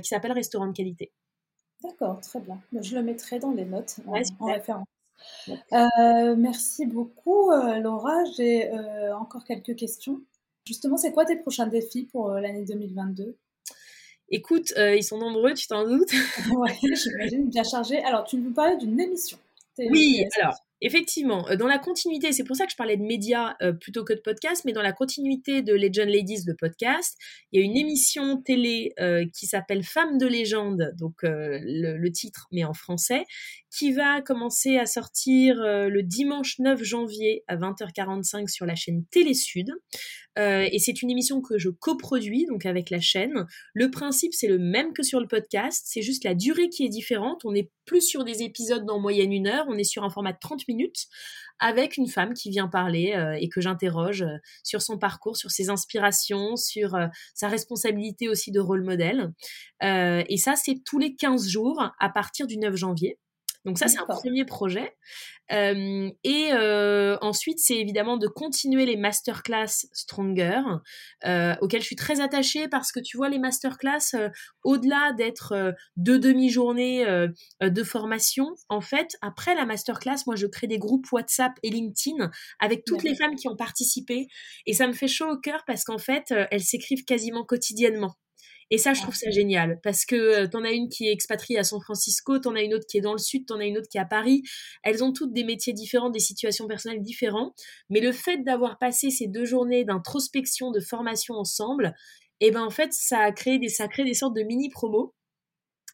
[0.00, 1.12] qui s'appelle restaurant de qualité.
[1.84, 2.58] D'accord, très bien.
[2.80, 4.86] Je le mettrai dans les notes en, référence.
[5.72, 8.24] Euh, merci beaucoup, euh, Laura.
[8.36, 10.20] J'ai euh, encore quelques questions.
[10.66, 13.36] Justement, c'est quoi tes prochains défis pour l'année 2022
[14.30, 16.10] Écoute, ils sont nombreux, tu t'en doutes
[16.56, 18.02] Oui, j'imagine, bien chargé.
[18.02, 19.36] Alors, tu nous parlais d'une émission.
[19.78, 20.54] Oui, alors,
[20.84, 24.04] Effectivement, euh, dans la continuité, c'est pour ça que je parlais de médias euh, plutôt
[24.04, 27.16] que de podcast, mais dans la continuité de Legend Ladies, le podcast,
[27.50, 32.48] il y a une émission télé euh, qui s'appelle Femmes de légende, donc le, titre,
[32.52, 33.24] mais en français,
[33.70, 39.32] qui va commencer à sortir le dimanche 9 janvier à 20h45 sur la chaîne Télé
[39.32, 39.70] Sud.
[40.36, 43.46] et c'est une émission que je coproduis, donc avec la chaîne.
[43.72, 46.88] Le principe, c'est le même que sur le podcast, c'est juste la durée qui est
[46.90, 47.44] différente.
[47.44, 50.32] On est plus sur des épisodes d'en moyenne une heure, on est sur un format
[50.32, 50.73] de 30 minutes
[51.60, 55.50] avec une femme qui vient parler euh, et que j'interroge euh, sur son parcours, sur
[55.50, 59.32] ses inspirations, sur euh, sa responsabilité aussi de rôle modèle.
[59.80, 63.18] et ça, c'est tous les 15 jours à partir du 9 janvier.
[63.64, 64.94] Donc ça, c'est un premier projet.
[65.52, 70.60] Euh, et euh, ensuite, c'est évidemment de continuer les masterclass Stronger,
[71.24, 74.30] euh, auxquels je suis très attachée parce que tu vois, les masterclass,
[74.64, 77.04] au-delà d'être deux demi-journées
[77.60, 82.30] de formation, en fait, après la masterclass, moi, je crée des groupes WhatsApp et LinkedIn
[82.60, 84.28] avec toutes les femmes qui ont participé.
[84.66, 88.14] Et ça me fait chaud au cœur parce qu'en fait, elles s'écrivent quasiment quotidiennement.
[88.70, 91.58] Et ça, je trouve ça génial parce que euh, t'en as une qui est expatriée
[91.58, 93.78] à San Francisco, t'en as une autre qui est dans le sud, t'en as une
[93.78, 94.42] autre qui est à Paris.
[94.82, 97.58] Elles ont toutes des métiers différents, des situations personnelles différentes.
[97.90, 101.94] Mais le fait d'avoir passé ces deux journées d'introspection, de formation ensemble,
[102.40, 104.68] et eh ben en fait, ça a créé des, ça crée des sortes de mini
[104.68, 105.14] promos.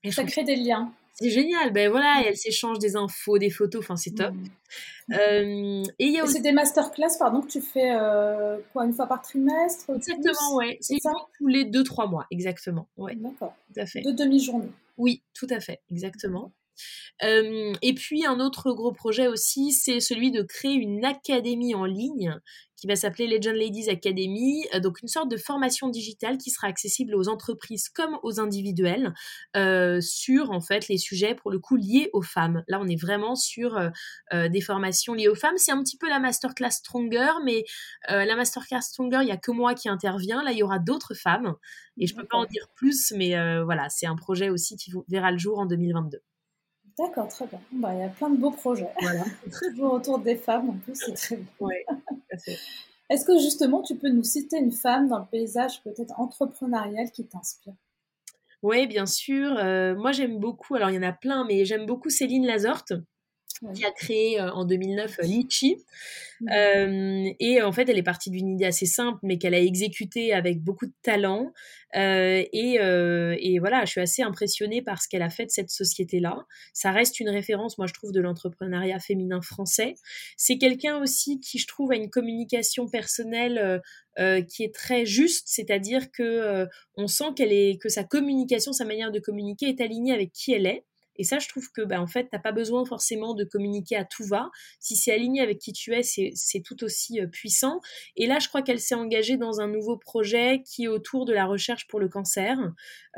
[0.03, 0.93] Et ça crée des liens.
[1.15, 4.33] C'est génial, ben voilà, et elles s'échangent des infos, des photos, enfin c'est top.
[4.33, 5.15] Mmh.
[5.15, 6.35] Euh, et il y a aussi...
[6.35, 10.79] C'est des masterclass, pardon, que tu fais euh, quoi, une fois par trimestre Exactement, ouais.
[10.81, 11.13] C'est ça?
[11.37, 12.89] tous les 2-3 mois, exactement.
[12.97, 13.17] Ouais.
[13.17, 13.55] D'accord.
[13.75, 14.03] Tout à fait.
[14.03, 14.71] De demi-journée.
[14.97, 16.53] Oui, tout à fait, exactement.
[17.22, 22.41] Et puis un autre gros projet aussi, c'est celui de créer une académie en ligne
[22.81, 26.66] qui va s'appeler Legend Ladies Academy, euh, donc une sorte de formation digitale qui sera
[26.66, 29.12] accessible aux entreprises comme aux individuels
[29.55, 32.64] euh, sur en fait les sujets pour le coup liés aux femmes.
[32.68, 33.76] Là, on est vraiment sur
[34.33, 35.59] euh, des formations liées aux femmes.
[35.59, 37.64] C'est un petit peu la masterclass Stronger, mais
[38.09, 40.43] la masterclass Stronger, il y a que moi qui intervient.
[40.43, 41.55] Là, il y aura d'autres femmes
[41.99, 45.31] et je peux pas en dire plus, mais voilà, c'est un projet aussi qui verra
[45.31, 46.22] le jour en 2022.
[47.01, 47.61] D'accord, très bien.
[47.73, 48.91] Bah, il y a plein de beaux projets.
[49.01, 49.25] Voilà.
[49.71, 51.47] Toujours autour des femmes, en plus, c'est très bien.
[51.61, 51.75] Oui,
[53.11, 57.27] Est-ce que justement, tu peux nous citer une femme dans le paysage peut-être entrepreneurial qui
[57.27, 57.73] t'inspire?
[58.63, 59.57] Oui, bien sûr.
[59.57, 62.93] Euh, moi, j'aime beaucoup, alors il y en a plein, mais j'aime beaucoup Céline Lazorte
[63.75, 65.77] qui a créé euh, en 2009 euh, Litchi.
[66.41, 66.49] Mmh.
[66.51, 70.33] Euh, et en fait, elle est partie d'une idée assez simple, mais qu'elle a exécutée
[70.33, 71.53] avec beaucoup de talent.
[71.95, 76.47] et, et, voilà, je suis assez impressionnée par ce qu'elle a fait de cette société-là.
[76.73, 79.97] Ça reste une référence, moi, je trouve, de l'entrepreneuriat féminin français.
[80.39, 83.83] C'est quelqu'un aussi qui, je trouve, a une communication personnelle
[84.49, 89.11] qui est très juste, c'est-à-dire que on sent qu'elle est que sa communication, sa manière
[89.11, 90.85] de communiquer est alignée avec qui elle est.
[91.21, 94.07] Et ça, je trouve que, bah, en fait, t'as pas besoin forcément de communiquer à
[94.07, 94.51] tout va.
[94.79, 97.83] Si c'est aligné avec qui tu es, c'est tout aussi euh, puissant.
[98.16, 101.35] Et là, je crois qu'elle s'est engagée dans un nouveau projet qui est autour de
[101.35, 102.57] la recherche pour le cancer.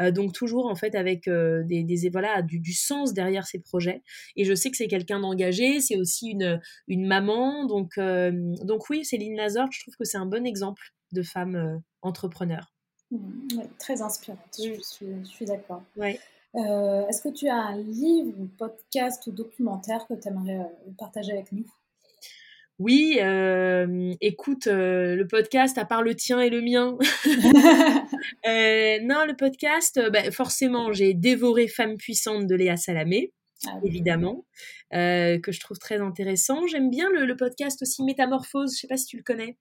[0.00, 3.61] Euh, donc toujours, en fait, avec euh, des, des, voilà, du, du, sens derrière ces
[3.61, 4.03] projets.
[4.34, 5.80] Et je sais que c'est quelqu'un d'engagé.
[5.80, 7.66] C'est aussi une, une maman.
[7.66, 10.82] Donc, donc oui, Céline Lazare, je trouve que c'est un bon exemple
[11.12, 12.72] de femme entrepreneur.
[13.12, 15.84] Mmh, très inspirante, je suis, je suis d'accord.
[15.96, 16.18] Ouais.
[16.55, 20.92] Euh, est-ce que tu as un livre, ou podcast ou documentaire que tu aimerais euh,
[20.98, 21.64] partager avec nous?
[22.78, 26.98] Oui, euh, écoute, le podcast, à part le tien et le mien.
[29.07, 33.32] non, le podcast, bah, forcément, j'ai dévoré Femme puissante de Léa Salamé,
[33.66, 34.44] ah évidemment,
[34.90, 36.66] que je trouve très intéressant.
[36.66, 39.59] J'aime bien le, le, podcast aussi Métamorphose, je sais pas si tu le connais.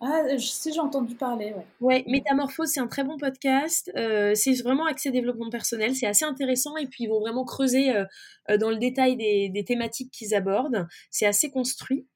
[0.00, 1.66] Ah, si j'ai entendu parler, ouais.
[1.80, 3.92] Ouais, Métamorphose, c'est un très bon podcast.
[3.96, 5.94] Euh, c'est vraiment axé développement personnel.
[5.94, 8.04] C'est assez intéressant et puis ils vont vraiment creuser euh,
[8.50, 10.86] euh, dans le détail des, des thématiques qu'ils abordent.
[11.10, 12.08] C'est assez construit.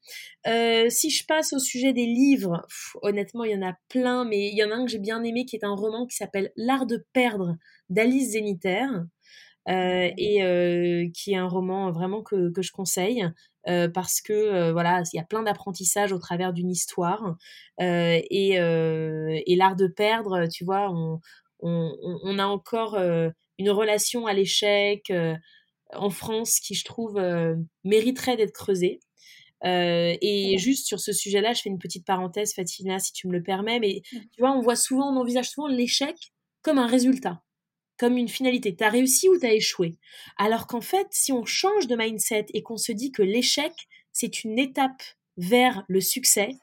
[0.44, 2.66] si je passe au sujet des livres,
[3.02, 5.22] honnêtement, il y en a plein, mais il y en a un que j'ai bien
[5.22, 7.56] aimé qui est un roman qui s'appelle L'art de perdre
[7.90, 8.86] d'Alice Zéniter.
[9.68, 13.24] et qui est un roman vraiment que, que je conseille.
[13.68, 17.36] Euh, parce que euh, voilà, il y a plein d'apprentissages au travers d'une histoire.
[17.80, 21.20] Euh, et, et l'art de perdre, tu vois, on,
[21.60, 22.96] on, on a encore
[23.58, 25.12] une relation à l'échec
[25.92, 27.20] en France qui, je trouve,
[27.84, 29.00] mériterait d'être creusée.
[29.64, 33.42] et juste sur ce sujet-là, je fais une petite parenthèse, Fatina, si tu me le
[33.42, 36.16] permets, mais tu vois, on voit souvent, on envisage souvent l'échec
[36.62, 37.42] comme un résultat
[37.98, 38.74] comme une finalité.
[38.74, 39.96] Tu as réussi ou tu as échoué.
[40.36, 43.72] Alors qu'en fait, si on change de mindset et qu'on se dit que l'échec,
[44.12, 45.02] c'est une étape
[45.36, 46.56] vers le succès,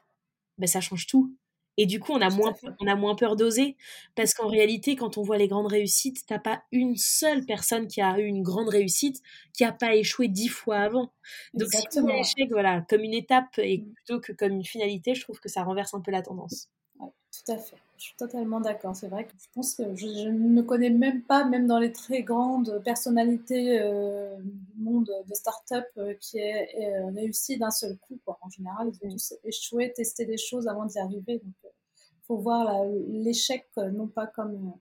[0.57, 1.35] ben ça change tout.
[1.77, 3.75] Et du coup, on a, moins, on a moins peur d'oser.
[4.15, 8.01] Parce qu'en réalité, quand on voit les grandes réussites, t'as pas une seule personne qui
[8.01, 9.21] a eu une grande réussite
[9.53, 11.11] qui a pas échoué dix fois avant.
[11.53, 13.93] Donc, si on l'échec, voilà, comme une étape et mmh.
[13.93, 16.69] plutôt que comme une finalité, je trouve que ça renverse un peu la tendance.
[16.97, 17.77] tout à fait.
[17.97, 18.95] Je suis totalement d'accord.
[18.95, 22.23] C'est vrai que je pense que je, ne connais même pas, même dans les très
[22.23, 28.19] grandes personnalités euh, du monde de start-up, euh, qui est, euh, réussi d'un seul coup.
[28.25, 31.39] En général, ils ont tous échoué, testé des choses avant d'y arriver.
[31.39, 34.73] Donc, il faut voir l'échec non pas comme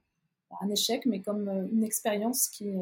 [0.61, 2.73] un échec, mais comme une expérience qui,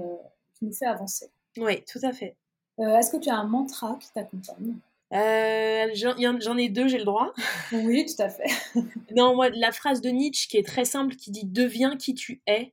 [0.54, 1.30] qui, nous fait avancer.
[1.56, 2.36] Oui, tout à fait.
[2.78, 4.76] Est-ce que tu as un mantra qui t'accompagne?
[5.12, 7.32] Euh, J'en ai deux, j'ai le droit.
[7.72, 8.48] Oui, tout à fait.
[9.16, 12.42] non, moi, la phrase de Nietzsche qui est très simple, qui dit Deviens qui tu
[12.46, 12.72] es.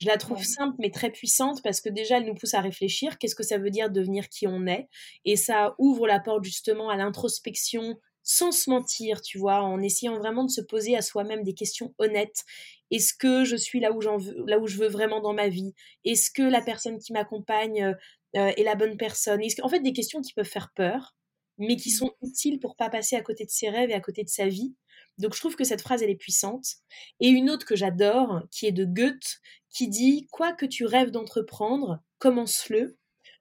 [0.00, 3.18] Je la trouve simple mais très puissante parce que déjà elle nous pousse à réfléchir.
[3.18, 4.88] Qu'est-ce que ça veut dire devenir qui on est?
[5.24, 10.18] Et ça ouvre la porte justement à l'introspection sans se mentir, tu vois, en essayant
[10.18, 12.44] vraiment de se poser à soi-même des questions honnêtes.
[12.90, 15.74] Est-ce que je suis là où, veux, là où je veux vraiment dans ma vie?
[16.04, 17.96] Est-ce que la personne qui m'accompagne
[18.36, 19.40] euh, est la bonne personne?
[19.62, 21.16] En fait, des questions qui peuvent faire peur
[21.58, 24.24] mais qui sont utiles pour pas passer à côté de ses rêves et à côté
[24.24, 24.74] de sa vie.
[25.18, 26.76] Donc je trouve que cette phrase elle est puissante.
[27.20, 29.40] Et une autre que j'adore, qui est de Goethe,
[29.70, 32.96] qui dit quoi que tu rêves d'entreprendre, commence-le.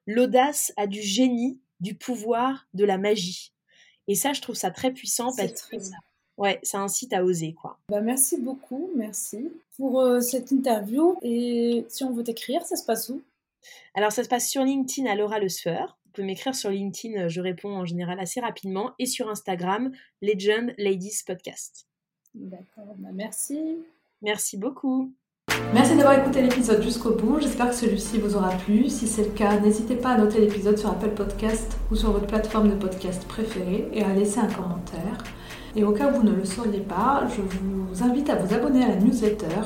[0.06, 3.54] L'audace a du génie, du pouvoir, de la magie.
[4.08, 5.98] Et ça, je trouve ça très puissant parce que ça,
[6.38, 7.78] ouais, ça incite à oser, quoi.
[7.90, 11.18] Bah, merci beaucoup, merci pour euh, cette interview.
[11.22, 13.22] Et si on veut t'écrire, ça se passe où?
[13.96, 17.42] Alors, ça se passe sur LinkedIn à Laura Le Sueur m'écrire sur LinkedIn, euh, je
[17.42, 19.92] réponds en général assez rapidement, et sur Instagram,
[20.22, 21.88] Legend Ladies Podcast.
[22.34, 23.78] D'accord, bah, merci.
[24.22, 25.14] Merci beaucoup.
[25.74, 27.40] Merci d'avoir écouté l'épisode jusqu'au bout.
[27.40, 28.90] J'espère que celui-ci vous aura plu.
[28.90, 32.28] Si c'est le cas, n'hésitez pas à noter l'épisode sur Apple Podcast ou sur votre
[32.28, 35.24] plateforme de podcast préférée et à laisser un commentaire.
[35.76, 38.84] Et au cas où vous ne le sauriez pas, je vous invite à vous abonner
[38.84, 39.62] à la newsletter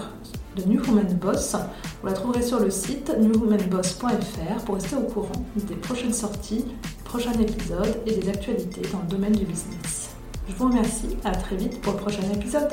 [0.55, 1.55] de New Woman Boss.
[2.01, 6.65] Vous la trouverez sur le site newwomanboss.fr pour rester au courant des prochaines sorties,
[7.03, 10.11] prochains épisodes et des actualités dans le domaine du business.
[10.47, 12.69] Je vous remercie, à très vite pour le prochain épisode.